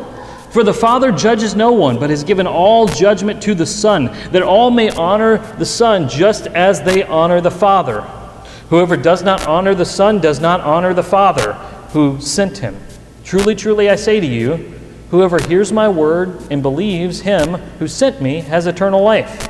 For 0.51 0.65
the 0.65 0.73
Father 0.73 1.13
judges 1.13 1.55
no 1.55 1.71
one, 1.71 1.97
but 1.97 2.09
has 2.09 2.25
given 2.25 2.45
all 2.45 2.85
judgment 2.85 3.41
to 3.43 3.55
the 3.55 3.65
Son, 3.65 4.07
that 4.31 4.43
all 4.43 4.69
may 4.69 4.89
honor 4.89 5.37
the 5.55 5.65
Son 5.65 6.09
just 6.09 6.47
as 6.47 6.81
they 6.81 7.03
honor 7.03 7.39
the 7.39 7.49
Father. 7.49 8.01
Whoever 8.69 8.97
does 8.97 9.23
not 9.23 9.47
honor 9.47 9.73
the 9.73 9.85
Son 9.85 10.19
does 10.19 10.41
not 10.41 10.59
honor 10.59 10.93
the 10.93 11.03
Father 11.03 11.53
who 11.93 12.19
sent 12.19 12.57
him. 12.57 12.77
Truly, 13.23 13.55
truly, 13.55 13.89
I 13.89 13.95
say 13.95 14.19
to 14.19 14.27
you, 14.27 14.57
whoever 15.09 15.41
hears 15.41 15.71
my 15.71 15.87
word 15.87 16.37
and 16.51 16.61
believes 16.61 17.21
him 17.21 17.53
who 17.79 17.87
sent 17.87 18.21
me 18.21 18.41
has 18.41 18.67
eternal 18.67 19.01
life. 19.01 19.47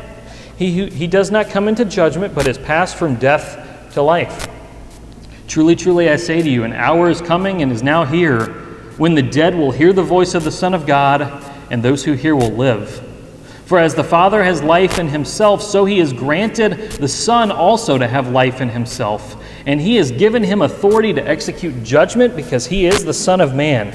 He, 0.56 0.88
he 0.88 1.08
does 1.08 1.32
not 1.32 1.50
come 1.50 1.68
into 1.68 1.84
judgment, 1.84 2.36
but 2.36 2.48
is 2.48 2.60
passed 2.60 2.96
from 2.96 3.16
death 3.16 3.92
to 3.94 4.04
life. 4.04 4.48
Truly, 5.48 5.76
truly, 5.76 6.12
I 6.12 6.18
say 6.18 6.44
to 6.44 6.50
you, 6.50 6.64
an 6.64 6.74
hour 6.74 7.10
is 7.10 7.22
coming 7.22 7.64
and 7.64 7.72
is 7.72 7.82
now 7.82 8.06
here 8.06 8.61
when 9.02 9.16
the 9.16 9.24
dead 9.24 9.56
will 9.56 9.72
hear 9.72 9.92
the 9.92 10.04
voice 10.04 10.36
of 10.36 10.44
the 10.44 10.52
Son 10.52 10.76
of 10.76 10.86
God, 10.86 11.44
and 11.72 11.82
those 11.82 12.06
who 12.06 12.14
hear 12.14 12.36
will 12.36 12.52
live. 12.52 13.02
For 13.66 13.80
as 13.80 13.96
the 13.96 14.04
Father 14.04 14.44
has 14.44 14.62
life 14.62 15.00
in 15.00 15.08
himself, 15.08 15.64
so 15.64 15.86
he 15.86 15.98
has 15.98 16.14
granted 16.14 16.92
the 16.92 17.08
Son 17.08 17.52
also 17.52 17.98
to 17.98 18.08
have 18.08 18.30
life 18.30 18.62
in 18.62 18.70
himself. 18.70 19.44
And 19.66 19.82
he 19.82 19.96
has 19.96 20.12
given 20.12 20.44
him 20.44 20.62
authority 20.62 21.14
to 21.14 21.28
execute 21.28 21.84
judgment 21.84 22.36
because 22.36 22.68
he 22.68 22.86
is 22.86 23.04
the 23.04 23.12
Son 23.12 23.42
of 23.42 23.56
Man. 23.56 23.92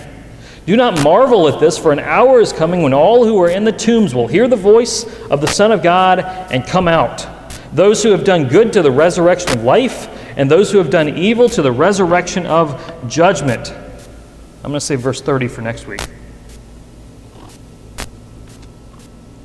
Do 0.66 0.74
not 0.76 1.00
marvel 1.04 1.46
at 1.46 1.60
this, 1.60 1.78
for 1.78 1.92
an 1.92 2.00
hour 2.00 2.40
is 2.40 2.52
coming 2.52 2.82
when 2.82 2.92
all 2.92 3.24
who 3.24 3.40
are 3.40 3.48
in 3.48 3.62
the 3.62 3.70
tombs 3.70 4.12
will 4.12 4.26
hear 4.26 4.48
the 4.48 4.56
voice 4.56 5.04
of 5.30 5.40
the 5.40 5.46
Son 5.46 5.70
of 5.70 5.84
God 5.84 6.18
and 6.50 6.66
come 6.66 6.88
out. 6.88 7.28
Those 7.72 8.02
who 8.02 8.10
have 8.10 8.24
done 8.24 8.48
good 8.48 8.72
to 8.72 8.82
the 8.82 8.90
resurrection 8.90 9.56
of 9.56 9.62
life, 9.62 10.08
and 10.36 10.50
those 10.50 10.72
who 10.72 10.78
have 10.78 10.90
done 10.90 11.10
evil 11.10 11.48
to 11.50 11.62
the 11.62 11.70
resurrection 11.70 12.44
of 12.44 13.08
judgment. 13.08 13.72
I'm 14.66 14.72
going 14.72 14.80
to 14.80 14.84
say 14.84 14.96
verse 14.96 15.20
30 15.20 15.46
for 15.46 15.62
next 15.62 15.86
week. 15.86 16.00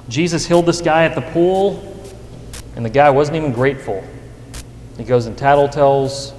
Jesus 0.10 0.48
healed 0.48 0.66
this 0.66 0.82
guy 0.82 1.04
at 1.04 1.14
the 1.14 1.22
pool, 1.22 1.96
and 2.76 2.84
the 2.84 2.90
guy 2.90 3.08
wasn't 3.12 3.38
even 3.38 3.52
grateful. 3.52 4.04
He 4.98 5.04
goes 5.04 5.28
and 5.28 5.38
tattletales. 5.38 6.34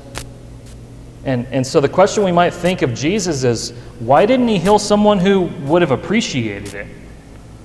And, 1.25 1.47
and 1.53 1.65
so 1.65 1.81
the 1.81 1.89
question 1.89 2.25
we 2.25 2.33
might 2.33 2.53
think 2.53 2.83
of 2.83 2.93
Jesus 2.93 3.45
is 3.45 3.71
why 4.01 4.27
didn't 4.27 4.49
he 4.49 4.59
heal 4.59 4.81
someone 4.81 5.21
who 5.21 5.43
would 5.65 5.83
have 5.83 5.93
appreciated 5.93 6.75
it? 6.75 6.89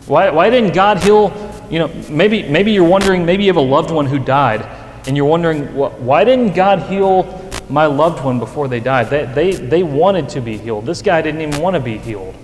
Why, 0.05 0.29
why 0.29 0.51
didn't 0.51 0.75
God 0.75 0.99
heal? 0.99 1.33
You 1.71 1.79
know, 1.79 1.87
maybe, 2.11 2.43
maybe 2.43 2.73
you're 2.73 2.87
wondering, 2.87 3.25
maybe 3.25 3.43
you 3.43 3.49
have 3.49 3.57
a 3.57 3.59
loved 3.59 3.89
one 3.89 4.05
who 4.05 4.19
died, 4.19 4.61
and 5.07 5.17
you're 5.17 5.25
wondering, 5.25 5.63
why 5.73 6.23
didn't 6.23 6.53
God 6.53 6.83
heal 6.83 7.23
my 7.69 7.85
loved 7.85 8.23
one 8.23 8.39
before 8.39 8.67
they 8.67 8.79
died? 8.79 9.09
They, 9.09 9.25
they, 9.25 9.51
they 9.51 9.83
wanted 9.83 10.29
to 10.29 10.41
be 10.41 10.57
healed. 10.57 10.85
This 10.85 11.01
guy 11.01 11.21
didn't 11.21 11.41
even 11.41 11.61
want 11.61 11.75
to 11.75 11.79
be 11.79 11.97
healed. 11.97 12.35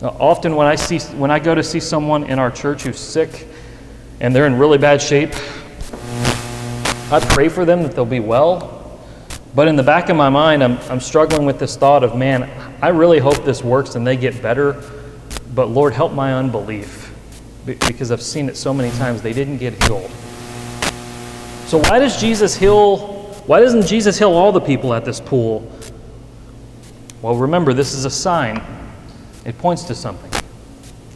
Now, 0.00 0.16
often 0.20 0.54
when 0.56 0.66
I, 0.66 0.74
see, 0.74 0.98
when 1.16 1.30
I 1.30 1.38
go 1.38 1.54
to 1.54 1.62
see 1.62 1.80
someone 1.80 2.24
in 2.24 2.38
our 2.38 2.50
church 2.50 2.82
who's 2.82 2.98
sick 2.98 3.46
and 4.20 4.34
they're 4.34 4.46
in 4.46 4.58
really 4.58 4.78
bad 4.78 5.00
shape, 5.00 5.34
I 7.10 7.20
pray 7.20 7.48
for 7.48 7.64
them 7.64 7.82
that 7.82 7.92
they'll 7.92 8.04
be 8.04 8.20
well. 8.20 9.00
But 9.54 9.68
in 9.68 9.76
the 9.76 9.82
back 9.82 10.08
of 10.08 10.16
my 10.16 10.28
mind, 10.28 10.64
I'm, 10.64 10.78
I'm 10.90 11.00
struggling 11.00 11.46
with 11.46 11.58
this 11.58 11.76
thought 11.76 12.02
of, 12.02 12.16
man, 12.16 12.50
I 12.82 12.88
really 12.88 13.18
hope 13.18 13.44
this 13.44 13.62
works 13.62 13.94
and 13.94 14.06
they 14.06 14.16
get 14.16 14.42
better, 14.42 14.82
but 15.54 15.66
Lord, 15.66 15.94
help 15.94 16.12
my 16.12 16.34
unbelief 16.34 17.12
because 17.64 18.10
I've 18.10 18.20
seen 18.20 18.48
it 18.48 18.56
so 18.56 18.74
many 18.74 18.90
times 18.98 19.22
they 19.22 19.32
didn't 19.32 19.58
get 19.58 19.80
healed. 19.84 20.10
So 21.66 21.78
why 21.78 21.98
does 21.98 22.20
Jesus 22.20 22.54
heal? 22.54 22.98
Why 23.46 23.60
doesn't 23.60 23.86
Jesus 23.86 24.18
heal 24.18 24.32
all 24.32 24.52
the 24.52 24.60
people 24.60 24.94
at 24.94 25.04
this 25.04 25.20
pool? 25.20 25.70
Well, 27.22 27.36
remember, 27.36 27.72
this 27.72 27.94
is 27.94 28.04
a 28.04 28.10
sign. 28.10 28.62
It 29.44 29.56
points 29.58 29.84
to 29.84 29.94
something. 29.94 30.30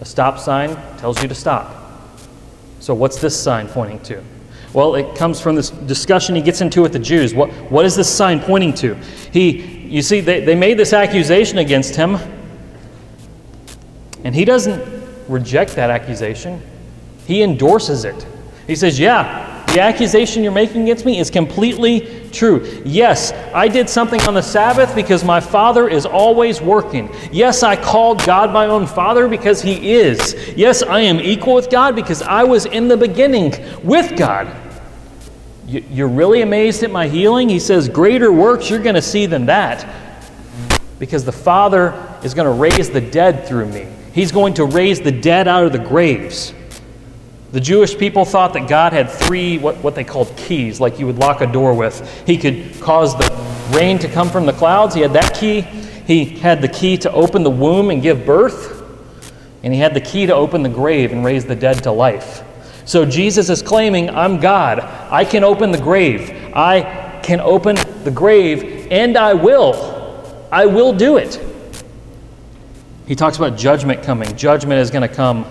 A 0.01 0.05
stop 0.05 0.39
sign 0.39 0.75
tells 0.99 1.21
you 1.23 1.29
to 1.29 1.35
stop. 1.35 1.75
So 2.81 2.95
what's 2.95 3.21
this 3.21 3.39
sign 3.41 3.69
pointing 3.69 4.01
to? 4.05 4.23
Well, 4.73 4.95
it 4.95 5.17
comes 5.17 5.41
from 5.41 5.57
this 5.57 5.71
discussion 5.71 6.35
he 6.35 6.43
gets 6.43 6.61
into 6.61 6.83
with 6.83 6.93
the 6.93 6.99
Jews. 6.99 7.35
What, 7.35 7.51
what 7.71 7.85
is 7.85 7.97
this 7.97 8.15
sign 8.15 8.41
pointing 8.41 8.75
to? 8.75 8.95
He, 9.33 9.87
you 9.89 10.03
see, 10.03 10.21
they, 10.21 10.45
they 10.45 10.55
made 10.55 10.79
this 10.79 10.93
accusation 10.93 11.59
against 11.59 11.97
him, 11.97 12.19
and 14.25 14.35
he 14.35 14.45
doesn't 14.45 14.83
reject 15.29 15.75
that 15.77 15.91
accusation. 15.91 16.63
He 17.27 17.43
endorses 17.43 18.05
it. 18.05 18.27
He 18.67 18.77
says, 18.77 18.99
Yeah, 18.99 19.58
the 19.69 19.81
accusation 19.81 20.43
you're 20.43 20.53
making 20.53 20.83
against 20.83 21.05
me 21.05 21.19
is 21.19 21.31
completely 21.31 22.29
true. 22.31 22.83
Yes, 22.85 23.33
I 23.55 23.69
did 23.69 23.89
something 23.89 24.21
on 24.23 24.35
the 24.35 24.43
Sabbath 24.43 24.95
because 24.95 25.25
my 25.25 25.41
Father 25.41 25.89
is 25.89 26.07
always 26.07 26.61
working. 26.61 27.15
Yes, 27.31 27.63
I 27.63 27.77
called 27.77 28.25
God 28.25 28.53
my 28.53 28.67
own 28.67 28.87
Father 28.87 29.29
because 29.29 29.61
He 29.61 29.93
is. 29.93 30.35
Yes, 30.57 30.83
I 30.83 31.01
am 31.01 31.21
equal 31.21 31.55
with 31.55 31.71
God 31.71 31.95
because 31.95 32.23
I 32.23 32.45
was 32.45 32.67
in 32.67 32.89
the 32.89 32.97
beginning 32.97 33.55
with 33.85 34.17
God. 34.17 34.55
You're 35.67 36.09
really 36.09 36.41
amazed 36.41 36.83
at 36.83 36.91
my 36.91 37.09
healing? 37.09 37.51
He 37.51 37.59
says, 37.59 37.91
Greater 37.91 38.33
works 38.33 38.71
you're 38.71 38.83
going 38.83 38.95
to 38.95 39.03
see 39.03 39.27
than 39.27 39.47
that 39.47 39.87
because 40.99 41.25
the 41.25 41.33
Father 41.33 42.19
is 42.23 42.33
going 42.33 42.47
to 42.47 42.53
raise 42.53 42.89
the 42.89 43.03
dead 43.03 43.47
through 43.47 43.67
me. 43.67 43.87
He's 44.13 44.33
going 44.33 44.55
to 44.55 44.65
raise 44.65 45.01
the 45.01 45.13
dead 45.13 45.47
out 45.47 45.65
of 45.65 45.73
the 45.73 45.79
graves. 45.79 46.55
The 47.51 47.61
Jewish 47.61 47.97
people 47.97 48.27
thought 48.27 48.53
that 48.53 48.69
God 48.69 48.93
had 48.93 49.11
three, 49.11 49.57
what, 49.57 49.77
what 49.79 49.95
they 49.95 50.05
called 50.05 50.37
keys, 50.37 50.81
like 50.81 50.99
you 50.99 51.07
would 51.07 51.19
lock 51.19 51.41
a 51.41 51.47
door 51.47 51.73
with. 51.73 52.27
He 52.27 52.37
could 52.37 52.79
cause 52.81 53.17
the 53.17 53.29
rain 53.71 53.99
to 54.01 54.09
come 54.09 54.29
from 54.29 54.45
the 54.45 54.53
clouds. 54.53 54.95
He 54.95 55.01
had 55.01 55.15
that 55.15 55.35
key. 55.35 55.63
He 55.63 56.25
had 56.25 56.61
the 56.61 56.69
key 56.69 56.99
to 56.99 57.13
open 57.13 57.43
the 57.43 57.51
womb 57.51 57.91
and 57.91 58.03
give 58.03 58.27
birth. 58.27 58.83
And 59.63 59.73
he 59.73 59.81
had 59.81 59.95
the 59.95 60.01
key 60.01 60.27
to 60.27 60.35
open 60.35 60.63
the 60.63 60.69
grave 60.69 61.11
and 61.13 61.25
raise 61.25 61.47
the 61.47 61.57
dead 61.57 61.83
to 61.85 61.91
life. 61.91 62.45
So 62.85 63.05
Jesus 63.05 63.51
is 63.51 63.63
claiming, 63.63 64.11
I'm 64.11 64.41
God. 64.41 64.81
I 64.81 65.25
can 65.25 65.43
open 65.43 65.71
the 65.71 65.81
grave. 65.81 66.31
I 66.55 67.21
can 67.23 67.41
open 67.41 67.77
the 68.05 68.11
grave, 68.11 68.89
and 68.91 69.17
I 69.17 69.35
will. 69.35 70.47
I 70.51 70.65
will 70.65 70.95
do 70.95 71.19
it. 71.19 71.39
He 73.07 73.15
talks 73.15 73.37
about 73.37 73.59
judgment 73.59 74.03
coming. 74.03 74.35
Judgment 74.37 74.81
is 74.81 74.91
going 74.91 75.07
to 75.07 75.15
come 75.15 75.45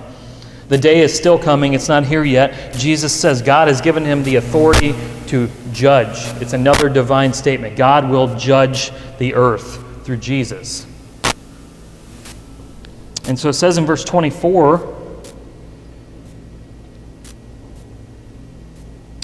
the 0.70 0.78
day 0.78 1.00
is 1.00 1.16
still 1.16 1.40
coming, 1.40 1.74
it's 1.74 1.88
not 1.88 2.06
here 2.06 2.24
yet. 2.24 2.74
Jesus 2.74 3.14
says 3.14 3.42
God 3.42 3.70
has 3.70 3.80
given 3.80 4.04
him 4.04 4.24
the 4.24 4.36
authority 4.36 4.94
to 5.28 5.50
judge. 5.72 6.18
It's 6.42 6.54
another 6.54 6.90
divine 6.90 7.34
statement. 7.34 7.78
God 7.78 8.10
will 8.10 8.36
judge 8.38 8.92
the 9.18 9.34
earth 9.34 9.82
through 10.04 10.18
Jesus. 10.18 10.86
And 13.28 13.38
so 13.38 13.50
it 13.50 13.54
says 13.54 13.78
in 13.78 13.86
verse 13.86 14.04
24, 14.04 14.96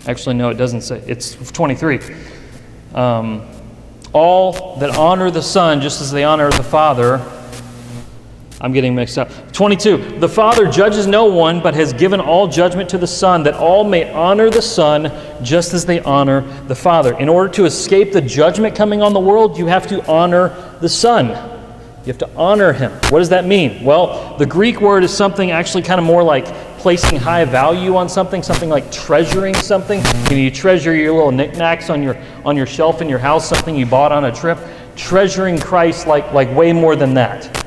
actually, 0.08 0.36
no, 0.36 0.50
it 0.50 0.56
doesn't 0.56 0.82
say, 0.82 1.02
it's 1.08 1.36
23. 1.52 2.00
Um, 2.94 3.50
all 4.14 4.78
that 4.78 4.92
honor 4.98 5.32
the 5.32 5.42
Son 5.42 5.82
just 5.82 6.00
as 6.02 6.12
they 6.12 6.24
honor 6.24 6.50
the 6.52 6.64
Father 6.64 7.18
I'm 8.64 8.72
getting 8.72 8.96
mixed 8.96 9.18
up. 9.18 9.30
22. 9.52 10.20
The 10.20 10.30
Father 10.30 10.72
judges 10.72 11.06
no 11.06 11.26
one, 11.26 11.62
but 11.62 11.76
has 11.76 11.92
given 11.92 12.22
all 12.22 12.48
judgment 12.48 12.90
to 12.92 12.98
the 12.98 13.06
Son, 13.06 13.44
that 13.44 13.56
all 13.56 13.84
may 13.84 14.10
honor 14.14 14.50
the 14.50 14.62
Son 14.62 15.12
just 15.44 15.74
as 15.74 15.86
they 15.86 16.00
honor 16.00 16.42
the 16.68 16.76
Father. 16.76 17.14
In 17.20 17.28
order 17.28 17.52
to 17.56 17.66
escape 17.66 18.14
the 18.14 18.22
judgment 18.22 18.74
coming 18.74 19.02
on 19.02 19.12
the 19.12 19.20
world, 19.20 19.58
you 19.58 19.68
have 19.68 19.86
to 19.88 20.10
honor 20.10 20.78
the 20.80 20.88
Son. 20.88 21.28
You 21.28 22.08
have 22.08 22.18
to 22.20 22.30
honor 22.38 22.72
him. 22.72 22.94
What 23.10 23.20
does 23.20 23.30
that 23.30 23.46
mean? 23.46 23.84
Well, 23.84 24.38
the 24.38 24.46
Greek 24.46 24.80
word 24.80 25.04
is 25.04 25.14
something 25.14 25.52
actually 25.52 25.84
kind 25.84 26.00
of 26.00 26.06
more 26.06 26.24
like 26.24 26.46
placing 26.78 27.20
high 27.20 27.44
value 27.44 27.98
on 27.98 28.08
something, 28.08 28.42
something 28.42 28.70
like 28.70 28.90
treasuring 28.94 29.56
something. 29.56 30.00
You, 30.00 30.30
know, 30.30 30.36
you 30.38 30.52
treasure 30.52 30.96
your 30.96 31.14
little 31.14 31.32
knickknacks 31.34 31.90
on 31.90 32.02
your 32.02 32.18
on 32.46 32.56
your 32.56 32.66
shelf 32.66 33.02
in 33.02 33.10
your 33.10 33.20
house, 33.20 33.48
something 33.48 33.76
you 33.76 33.86
bought 33.86 34.14
on 34.14 34.26
a 34.26 34.32
trip. 34.34 34.58
Treasuring 34.96 35.60
Christ 35.60 36.08
like 36.08 36.32
like 36.32 36.54
way 36.56 36.72
more 36.72 36.96
than 36.96 37.14
that. 37.14 37.63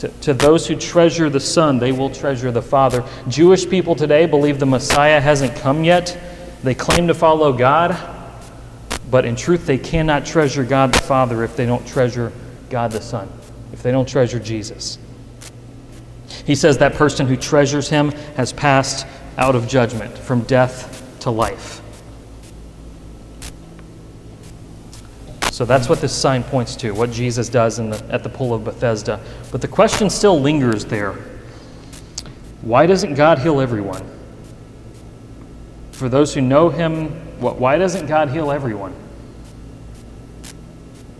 To, 0.00 0.08
to, 0.08 0.34
those 0.34 0.66
who 0.66 0.76
treasure 0.76 1.28
the 1.28 1.40
Son, 1.40 1.78
they 1.78 1.92
will 1.92 2.10
treasure 2.10 2.52
the 2.52 2.62
Father. 2.62 3.04
Jewish 3.28 3.68
people 3.68 3.96
today 3.96 4.26
believe 4.26 4.60
the 4.60 4.66
Messiah 4.66 5.20
hasn't 5.20 5.56
come 5.56 5.82
yet, 5.82 6.16
They 6.62 6.74
claim 6.74 7.08
to 7.08 7.14
follow 7.14 7.52
God, 7.52 7.96
but 9.10 9.24
in 9.24 9.36
truth, 9.36 9.66
they 9.66 9.78
cannot 9.78 10.26
treasure 10.26 10.64
God 10.64 10.92
the 10.92 11.02
Father 11.02 11.42
if 11.42 11.56
they 11.56 11.66
don't 11.66 11.86
treasure 11.86 12.32
God 12.70 12.92
the 12.92 13.00
Son, 13.00 13.28
if 13.72 13.82
they 13.82 13.90
don't 13.90 14.08
treasure 14.08 14.38
Jesus. 14.38 14.98
He 16.44 16.54
says 16.54 16.78
that 16.78 16.94
person 16.94 17.26
who 17.26 17.36
treasures 17.36 17.88
him 17.88 18.10
has 18.36 18.52
passed 18.52 19.06
out 19.36 19.54
of 19.54 19.68
judgment, 19.68 20.16
from 20.16 20.42
death 20.42 21.18
to 21.20 21.30
life. 21.30 21.80
So 25.58 25.64
that's 25.64 25.88
what 25.88 26.00
this 26.00 26.12
sign 26.12 26.44
points 26.44 26.76
to, 26.76 26.92
what 26.92 27.10
Jesus 27.10 27.48
does 27.48 27.78
the, 27.78 28.00
at 28.10 28.22
the 28.22 28.28
pool 28.28 28.54
of 28.54 28.62
Bethesda. 28.62 29.18
But 29.50 29.60
the 29.60 29.66
question 29.66 30.08
still 30.08 30.38
lingers 30.40 30.84
there 30.84 31.14
why 32.62 32.86
doesn't 32.86 33.14
God 33.14 33.40
heal 33.40 33.60
everyone? 33.60 34.08
For 35.90 36.08
those 36.08 36.32
who 36.32 36.42
know 36.42 36.68
Him, 36.68 37.08
why 37.40 37.76
doesn't 37.76 38.06
God 38.06 38.28
heal 38.28 38.52
everyone? 38.52 38.94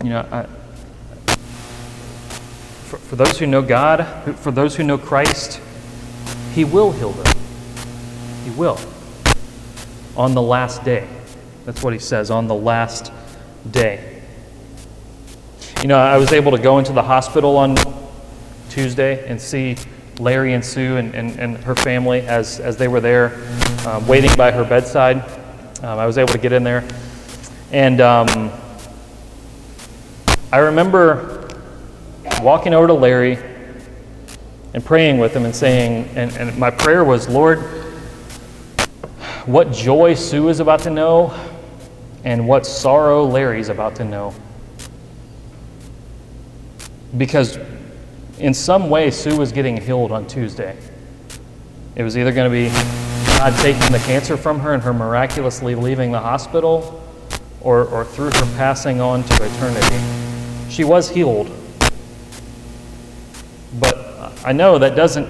You 0.05 0.11
know, 0.11 0.25
I, 0.31 0.43
for, 2.85 2.95
for 2.95 3.17
those 3.17 3.37
who 3.37 3.45
know 3.45 3.61
God, 3.61 4.05
for 4.37 4.51
those 4.51 4.73
who 4.73 4.85
know 4.85 4.97
Christ, 4.97 5.59
He 6.53 6.63
will 6.63 6.93
heal 6.93 7.11
them. 7.11 7.35
He 8.45 8.51
will. 8.51 8.79
On 10.15 10.33
the 10.33 10.41
last 10.41 10.85
day. 10.85 11.09
That's 11.65 11.83
what 11.83 11.91
He 11.91 11.99
says, 11.99 12.31
on 12.31 12.47
the 12.47 12.55
last 12.55 13.11
day. 13.69 14.08
You 15.81 15.87
know, 15.87 15.97
I 15.97 16.17
was 16.17 16.33
able 16.33 16.51
to 16.51 16.57
go 16.57 16.77
into 16.77 16.91
the 16.91 17.01
hospital 17.01 17.55
on 17.55 17.77
Tuesday 18.69 19.25
and 19.29 19.39
see 19.39 19.77
Larry 20.19 20.53
and 20.53 20.65
Sue 20.65 20.97
and, 20.97 21.15
and, 21.15 21.39
and 21.39 21.57
her 21.59 21.73
family 21.73 22.19
as, 22.27 22.59
as 22.59 22.75
they 22.75 22.89
were 22.89 22.99
there 22.99 23.41
um, 23.87 24.05
waiting 24.05 24.35
by 24.35 24.51
her 24.51 24.65
bedside. 24.65 25.23
Um, 25.81 25.97
I 25.97 26.05
was 26.05 26.17
able 26.17 26.33
to 26.33 26.37
get 26.37 26.51
in 26.51 26.65
there. 26.65 26.85
And 27.71 28.01
um, 28.01 28.51
I 30.51 30.57
remember 30.57 31.47
walking 32.41 32.73
over 32.73 32.87
to 32.87 32.93
Larry 32.93 33.37
and 34.73 34.83
praying 34.83 35.17
with 35.17 35.33
him 35.33 35.45
and 35.45 35.55
saying, 35.55 36.09
and, 36.15 36.29
and 36.35 36.57
my 36.57 36.71
prayer 36.71 37.05
was, 37.05 37.29
Lord, 37.29 37.59
what 39.45 39.71
joy 39.71 40.13
Sue 40.13 40.49
is 40.49 40.59
about 40.59 40.81
to 40.81 40.89
know 40.89 41.33
and 42.25 42.45
what 42.45 42.65
sorrow 42.65 43.23
Larry's 43.23 43.69
about 43.69 43.95
to 43.95 44.03
know. 44.03 44.35
Because 47.17 47.57
in 48.39 48.53
some 48.53 48.89
way, 48.89 49.11
Sue 49.11 49.37
was 49.37 49.51
getting 49.51 49.77
healed 49.77 50.11
on 50.11 50.27
Tuesday. 50.27 50.77
It 51.95 52.03
was 52.03 52.17
either 52.17 52.31
going 52.31 52.49
to 52.49 52.51
be 52.51 52.69
God 53.37 53.53
taking 53.59 53.91
the 53.91 54.01
cancer 54.05 54.37
from 54.37 54.59
her 54.59 54.73
and 54.73 54.83
her 54.83 54.93
miraculously 54.93 55.75
leaving 55.75 56.11
the 56.11 56.19
hospital, 56.19 57.03
or, 57.61 57.85
or 57.85 58.05
through 58.05 58.31
her 58.31 58.55
passing 58.55 59.01
on 59.01 59.23
to 59.23 59.33
eternity. 59.43 59.97
She 60.69 60.83
was 60.83 61.09
healed. 61.09 61.51
But 63.79 63.97
I 64.45 64.53
know 64.53 64.77
that 64.77 64.95
doesn't, 64.95 65.27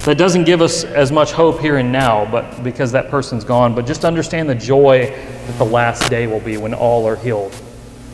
that 0.00 0.18
doesn't 0.18 0.44
give 0.44 0.62
us 0.62 0.84
as 0.84 1.12
much 1.12 1.32
hope 1.32 1.60
here 1.60 1.76
and 1.76 1.92
now, 1.92 2.28
but 2.30 2.62
because 2.64 2.90
that 2.92 3.10
person's 3.10 3.44
gone. 3.44 3.74
But 3.74 3.86
just 3.86 4.04
understand 4.04 4.48
the 4.48 4.54
joy 4.54 5.06
that 5.06 5.58
the 5.58 5.64
last 5.64 6.08
day 6.10 6.26
will 6.26 6.40
be 6.40 6.56
when 6.56 6.74
all 6.74 7.06
are 7.06 7.16
healed 7.16 7.54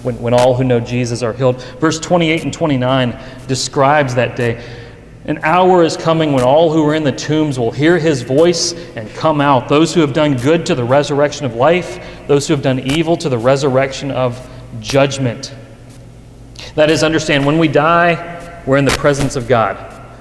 when, 0.04 0.20
when 0.20 0.34
all 0.34 0.54
who 0.54 0.64
know 0.64 0.78
Jesus 0.78 1.22
are 1.22 1.32
healed. 1.32 1.60
Verse 1.80 1.98
28 1.98 2.44
and 2.44 2.52
29 2.52 3.18
describes 3.46 4.14
that 4.14 4.36
day. 4.36 4.64
An 5.26 5.38
hour 5.42 5.82
is 5.82 5.96
coming 5.96 6.34
when 6.34 6.44
all 6.44 6.70
who 6.70 6.86
are 6.86 6.94
in 6.94 7.02
the 7.02 7.12
tombs 7.12 7.58
will 7.58 7.70
hear 7.70 7.98
his 7.98 8.20
voice 8.20 8.74
and 8.94 9.08
come 9.14 9.40
out. 9.40 9.68
Those 9.68 9.94
who 9.94 10.02
have 10.02 10.12
done 10.12 10.36
good 10.36 10.66
to 10.66 10.74
the 10.74 10.84
resurrection 10.84 11.46
of 11.46 11.54
life, 11.54 12.26
those 12.26 12.46
who 12.46 12.52
have 12.52 12.62
done 12.62 12.78
evil 12.78 13.16
to 13.16 13.30
the 13.30 13.38
resurrection 13.38 14.10
of 14.10 14.50
judgment. 14.80 15.54
That 16.74 16.90
is, 16.90 17.02
understand, 17.02 17.46
when 17.46 17.58
we 17.58 17.68
die, 17.68 18.62
we're 18.66 18.76
in 18.76 18.84
the 18.84 18.90
presence 18.92 19.34
of 19.34 19.48
God. 19.48 19.76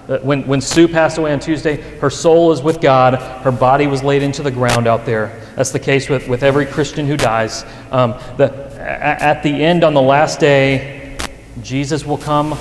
Uh, 0.08 0.19
when, 0.19 0.46
when 0.48 0.62
Sue 0.62 0.88
passed 0.88 1.17
away 1.17 1.34
on 1.34 1.39
Tuesday, 1.39 1.78
her 2.00 2.10
soul 2.10 2.52
is 2.52 2.62
with 2.62 2.82
God. 2.82 3.15
Her 3.43 3.52
body 3.52 3.88
was 3.88 4.04
laid 4.04 4.22
into 4.22 4.43
the 4.43 4.52
ground 4.52 4.86
out 4.86 5.06
there. 5.06 5.41
That's 5.56 5.72
the 5.72 5.80
case 5.80 6.10
with, 6.10 6.28
with 6.28 6.43
every 6.43 6.65
Christian 6.65 7.08
who 7.08 7.15
dies. 7.15 7.63
Um, 7.91 8.12
the, 8.38 8.62
at 8.84 9.43
the 9.43 9.50
end, 9.50 9.84
on 9.84 9.93
the 9.93 10.02
last 10.02 10.39
day, 10.39 11.17
Jesus 11.62 12.06
will 12.06 12.17
come 12.17 12.52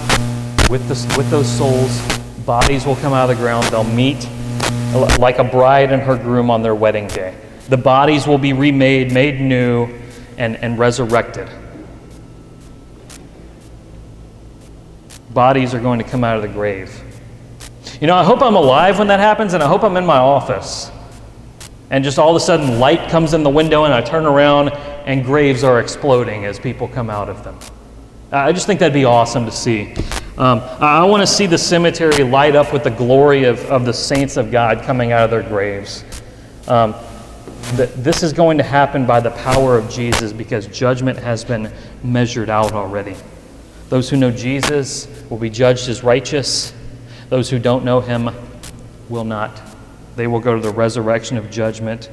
with, 0.70 0.87
the, 0.88 1.14
with 1.16 1.28
those 1.30 1.48
souls. 1.48 2.00
Bodies 2.46 2.87
will 2.87 2.96
come 2.96 3.12
out 3.12 3.28
of 3.28 3.37
the 3.37 3.42
ground. 3.42 3.64
They'll 3.66 3.85
meet 3.85 4.28
like 5.18 5.38
a 5.38 5.44
bride 5.44 5.92
and 5.92 6.02
her 6.02 6.16
groom 6.16 6.50
on 6.50 6.62
their 6.62 6.74
wedding 6.74 7.08
day. 7.08 7.35
The 7.68 7.76
bodies 7.76 8.26
will 8.26 8.38
be 8.38 8.52
remade, 8.52 9.12
made 9.12 9.40
new, 9.40 9.88
and, 10.37 10.56
and 10.56 10.78
resurrected. 10.78 11.48
Bodies 15.30 15.74
are 15.74 15.80
going 15.80 15.98
to 15.98 16.04
come 16.04 16.24
out 16.24 16.37
of 16.37 16.42
the 16.42 16.48
grave. 16.48 17.02
You 18.00 18.06
know, 18.06 18.16
I 18.16 18.24
hope 18.24 18.42
I'm 18.42 18.54
alive 18.56 18.98
when 18.98 19.08
that 19.08 19.20
happens, 19.20 19.54
and 19.54 19.62
I 19.62 19.66
hope 19.66 19.82
I'm 19.82 19.96
in 19.96 20.04
my 20.04 20.18
office. 20.18 20.90
And 21.92 22.02
just 22.02 22.18
all 22.18 22.31
of 22.31 22.37
a 22.37 22.40
sudden, 22.40 22.81
light 22.81 23.11
comes 23.11 23.35
in 23.35 23.42
the 23.42 23.50
window, 23.50 23.85
and 23.85 23.92
I 23.92 24.00
turn 24.00 24.24
around, 24.24 24.70
and 25.05 25.22
graves 25.22 25.62
are 25.62 25.78
exploding 25.78 26.46
as 26.46 26.59
people 26.59 26.88
come 26.88 27.11
out 27.11 27.28
of 27.28 27.44
them. 27.44 27.59
I 28.33 28.50
just 28.52 28.66
think 28.66 28.81
that'd 28.81 28.94
be 28.94 29.05
awesome 29.05 29.44
to 29.44 29.52
see. 29.52 29.92
Um, 30.38 30.61
I 30.81 31.05
want 31.05 31.20
to 31.20 31.26
see 31.26 31.46
the 31.46 31.59
cemetery 31.59 32.24
light 32.24 32.57
up 32.57 32.72
with 32.72 32.85
the 32.85 32.90
glory 32.90 33.44
of, 33.44 33.61
of 33.66 33.85
the 33.85 33.92
saints 33.92 34.38
of 34.38 34.50
God 34.50 34.83
coming 34.85 35.12
out 35.12 35.24
of 35.24 35.31
their 35.31 35.42
graves. 35.42 36.02
Um, 36.66 36.94
this 37.74 38.22
is 38.22 38.33
going 38.33 38.57
to 38.57 38.64
happen 38.64 39.05
by 39.05 39.20
the 39.20 39.33
power 39.33 39.76
of 39.76 39.90
Jesus 39.90 40.33
because 40.33 40.66
judgment 40.68 41.18
has 41.18 41.44
been 41.44 41.70
measured 42.02 42.48
out 42.48 42.72
already. 42.72 43.16
Those 43.90 44.09
who 44.09 44.16
know 44.16 44.31
Jesus 44.31 45.09
will 45.28 45.37
be 45.37 45.50
judged 45.50 45.90
as 45.90 46.02
righteous, 46.02 46.72
those 47.28 47.50
who 47.50 47.59
don't 47.59 47.85
know 47.85 48.00
him 48.00 48.31
will 49.11 49.24
not. 49.24 49.71
They 50.16 50.27
will 50.27 50.40
go 50.40 50.55
to 50.55 50.61
the 50.61 50.72
resurrection 50.72 51.37
of 51.37 51.51
judgment 51.51 52.11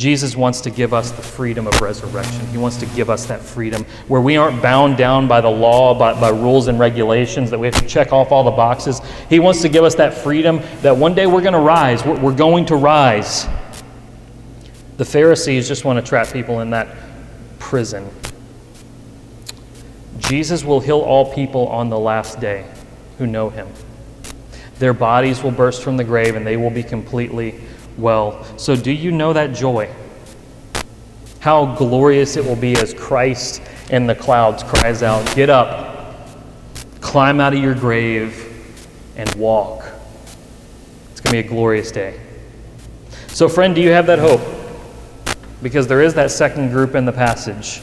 Jesus 0.00 0.34
wants 0.34 0.62
to 0.62 0.70
give 0.70 0.94
us 0.94 1.10
the 1.10 1.20
freedom 1.20 1.66
of 1.66 1.78
resurrection. 1.82 2.46
He 2.46 2.56
wants 2.56 2.78
to 2.78 2.86
give 2.86 3.10
us 3.10 3.26
that 3.26 3.42
freedom 3.42 3.84
where 4.08 4.22
we 4.22 4.38
aren't 4.38 4.62
bound 4.62 4.96
down 4.96 5.28
by 5.28 5.42
the 5.42 5.50
law, 5.50 5.92
by, 5.92 6.18
by 6.18 6.30
rules 6.30 6.68
and 6.68 6.78
regulations, 6.78 7.50
that 7.50 7.58
we 7.58 7.66
have 7.66 7.78
to 7.78 7.86
check 7.86 8.10
off 8.10 8.32
all 8.32 8.42
the 8.42 8.50
boxes. 8.50 9.02
He 9.28 9.40
wants 9.40 9.60
to 9.60 9.68
give 9.68 9.84
us 9.84 9.94
that 9.96 10.14
freedom 10.14 10.62
that 10.80 10.96
one 10.96 11.14
day 11.14 11.26
we're 11.26 11.42
going 11.42 11.52
to 11.52 11.58
rise. 11.58 12.02
We're, 12.02 12.18
we're 12.18 12.34
going 12.34 12.64
to 12.66 12.76
rise. 12.76 13.46
The 14.96 15.04
Pharisees 15.04 15.68
just 15.68 15.84
want 15.84 16.02
to 16.02 16.08
trap 16.08 16.32
people 16.32 16.60
in 16.60 16.70
that 16.70 16.96
prison. 17.58 18.08
Jesus 20.18 20.64
will 20.64 20.80
heal 20.80 21.00
all 21.00 21.30
people 21.34 21.68
on 21.68 21.90
the 21.90 21.98
last 21.98 22.40
day 22.40 22.64
who 23.18 23.26
know 23.26 23.50
him. 23.50 23.68
Their 24.80 24.94
bodies 24.94 25.42
will 25.42 25.50
burst 25.50 25.82
from 25.82 25.98
the 25.98 26.04
grave 26.04 26.36
and 26.36 26.46
they 26.46 26.56
will 26.56 26.70
be 26.70 26.82
completely 26.82 27.60
well. 27.98 28.44
So, 28.56 28.74
do 28.74 28.90
you 28.90 29.12
know 29.12 29.34
that 29.34 29.54
joy? 29.54 29.94
How 31.38 31.76
glorious 31.76 32.36
it 32.36 32.44
will 32.44 32.56
be 32.56 32.72
as 32.76 32.94
Christ 32.94 33.60
in 33.90 34.06
the 34.06 34.14
clouds 34.14 34.62
cries 34.62 35.02
out, 35.02 35.36
Get 35.36 35.50
up, 35.50 36.16
climb 37.02 37.40
out 37.40 37.52
of 37.52 37.60
your 37.60 37.74
grave, 37.74 38.46
and 39.16 39.32
walk. 39.34 39.84
It's 41.12 41.20
going 41.20 41.36
to 41.36 41.42
be 41.42 41.46
a 41.46 41.50
glorious 41.50 41.92
day. 41.92 42.18
So, 43.28 43.50
friend, 43.50 43.74
do 43.74 43.82
you 43.82 43.90
have 43.90 44.06
that 44.06 44.18
hope? 44.18 44.40
Because 45.62 45.86
there 45.86 46.00
is 46.00 46.14
that 46.14 46.30
second 46.30 46.70
group 46.70 46.94
in 46.94 47.04
the 47.04 47.12
passage. 47.12 47.82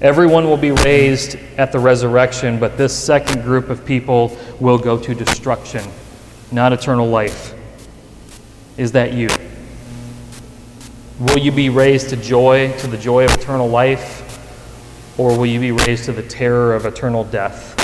Everyone 0.00 0.44
will 0.44 0.56
be 0.56 0.70
raised 0.70 1.34
at 1.58 1.72
the 1.72 1.78
resurrection, 1.80 2.60
but 2.60 2.78
this 2.78 2.96
second 2.96 3.42
group 3.42 3.68
of 3.68 3.84
people 3.84 4.36
will 4.60 4.78
go 4.78 4.96
to 4.96 5.14
destruction, 5.14 5.84
not 6.52 6.72
eternal 6.72 7.08
life. 7.08 7.54
Is 8.76 8.92
that 8.92 9.12
you? 9.12 9.28
Will 11.18 11.38
you 11.38 11.52
be 11.52 11.68
raised 11.68 12.10
to 12.10 12.16
joy, 12.16 12.72
to 12.78 12.86
the 12.86 12.96
joy 12.96 13.24
of 13.24 13.32
eternal 13.32 13.68
life, 13.68 14.26
or 15.18 15.36
will 15.36 15.46
you 15.46 15.60
be 15.60 15.72
raised 15.72 16.06
to 16.06 16.12
the 16.12 16.22
terror 16.22 16.74
of 16.74 16.86
eternal 16.86 17.24
death? 17.24 17.76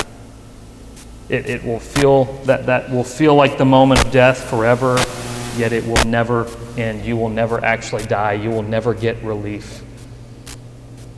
It, 1.29 1.45
it 1.47 1.63
will 1.63 1.79
feel 1.79 2.25
that 2.45 2.65
that 2.65 2.89
will 2.89 3.03
feel 3.03 3.35
like 3.35 3.57
the 3.57 3.65
moment 3.65 4.03
of 4.03 4.11
death 4.11 4.49
forever, 4.49 4.97
yet 5.55 5.73
it 5.73 5.85
will 5.85 6.03
never 6.05 6.47
end. 6.77 7.05
You 7.05 7.17
will 7.17 7.29
never 7.29 7.63
actually 7.63 8.05
die. 8.05 8.33
You 8.33 8.49
will 8.49 8.63
never 8.63 8.93
get 8.93 9.21
relief. 9.23 9.83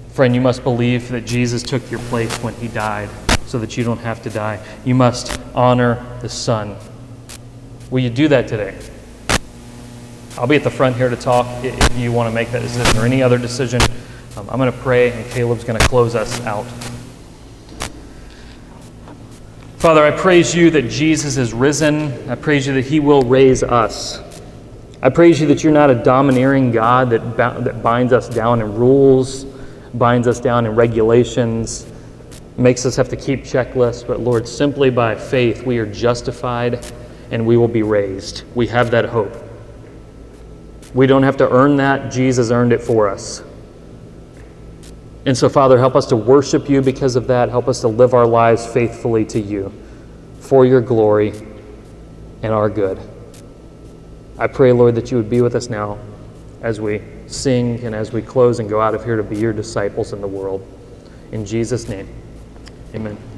Friend, 0.10 0.36
you 0.36 0.42
must 0.42 0.64
believe 0.64 1.08
that 1.10 1.26
Jesus 1.26 1.64
took 1.64 1.90
your 1.90 2.02
place 2.02 2.36
when 2.44 2.54
he 2.56 2.68
died 2.68 3.10
so 3.46 3.60
that 3.60 3.78
you 3.78 3.84
don't 3.84 4.00
have 4.00 4.22
to 4.24 4.30
die. 4.30 4.60
You 4.84 4.96
must 4.96 5.40
honor 5.56 6.06
the 6.22 6.30
Son. 6.30 6.76
Will 7.90 8.02
you 8.02 8.12
do 8.12 8.28
that 8.28 8.48
today? 8.48 8.78
I'll 10.38 10.46
be 10.46 10.56
at 10.56 10.64
the 10.64 10.70
front 10.70 10.96
here 10.96 11.10
to 11.10 11.16
talk 11.16 11.48
if 11.66 11.98
you 11.98 12.12
want 12.12 12.30
to 12.30 12.36
make 12.36 12.52
that 12.52 12.62
decision 12.62 13.02
or 13.02 13.06
any 13.06 13.24
other 13.24 13.40
decision. 13.40 13.82
Um, 14.38 14.48
I'm 14.50 14.60
going 14.60 14.72
to 14.72 14.78
pray, 14.78 15.12
and 15.12 15.30
Caleb's 15.32 15.64
going 15.64 15.80
to 15.80 15.88
close 15.88 16.14
us 16.14 16.40
out. 16.42 16.66
Father, 19.78 20.06
I 20.06 20.12
praise 20.12 20.54
you 20.54 20.70
that 20.70 20.84
Jesus 20.84 21.38
is 21.38 21.52
risen. 21.52 22.30
I 22.30 22.36
praise 22.36 22.68
you 22.68 22.74
that 22.76 22.86
he 22.86 23.00
will 23.00 23.24
raise 23.24 23.64
us. 23.64 24.22
I 25.02 25.10
praise 25.10 25.42
you 25.42 25.48
that 25.48 25.64
you're 25.64 25.74
not 25.74 25.90
a 25.90 25.96
domineering 25.96 26.72
God 26.72 27.10
that, 27.10 27.38
that 27.38 27.82
binds 27.82 28.14
us 28.14 28.30
down 28.30 28.62
in 28.62 28.76
rules, 28.76 29.46
binds 29.96 30.28
us 30.28 30.40
down 30.40 30.66
in 30.68 30.76
regulations, 30.76 31.88
makes 32.56 32.86
us 32.86 32.96
have 32.98 33.10
to 33.10 33.16
keep 33.16 33.44
checklists, 33.44 34.06
but 34.06 34.20
Lord, 34.20 34.48
simply 34.48 34.90
by 34.90 35.16
faith 35.16 35.64
we 35.64 35.80
are 35.80 35.86
justified 35.86 36.86
and 37.32 37.46
we 37.46 37.58
will 37.58 37.68
be 37.68 37.84
raised. 37.84 38.44
We 38.56 38.68
have 38.68 38.92
that 38.92 39.06
hope. 39.06 39.34
We 40.94 41.08
don't 41.08 41.24
have 41.24 41.38
to 41.38 41.50
earn 41.50 41.76
that, 41.78 42.12
Jesus 42.12 42.52
earned 42.52 42.74
it 42.74 42.82
for 42.82 43.08
us. 43.08 43.44
And 45.26 45.38
so, 45.38 45.50
Father, 45.50 45.78
help 45.78 45.96
us 45.96 46.08
to 46.08 46.16
worship 46.16 46.70
you 46.70 46.82
because 46.82 47.16
of 47.16 47.28
that. 47.28 47.50
Help 47.50 47.68
us 47.68 47.82
to 47.82 47.88
live 47.88 48.14
our 48.14 48.26
lives 48.26 48.66
faithfully 48.66 49.26
to 49.26 49.40
you 49.40 49.72
for 50.40 50.66
your 50.66 50.82
glory 50.82 51.34
and 52.42 52.54
our 52.54 52.70
good. 52.70 52.98
I 54.38 54.48
pray, 54.48 54.72
Lord, 54.72 54.96
that 54.96 55.12
you 55.12 55.18
would 55.18 55.30
be 55.30 55.42
with 55.42 55.54
us 55.54 55.70
now 55.70 56.00
as 56.62 56.80
we 56.82 57.02
sing 57.28 57.84
and 57.84 57.94
as 57.94 58.12
we 58.12 58.22
close 58.22 58.60
and 58.60 58.70
go 58.70 58.82
out 58.82 58.96
of 58.96 59.04
here 59.04 59.18
to 59.18 59.24
be 59.24 59.38
your 59.38 59.54
disciples 59.54 60.14
in 60.14 60.22
the 60.22 60.28
world. 60.28 60.66
In 61.32 61.46
Jesus' 61.46 61.88
name, 61.88 62.08
amen. 62.96 63.29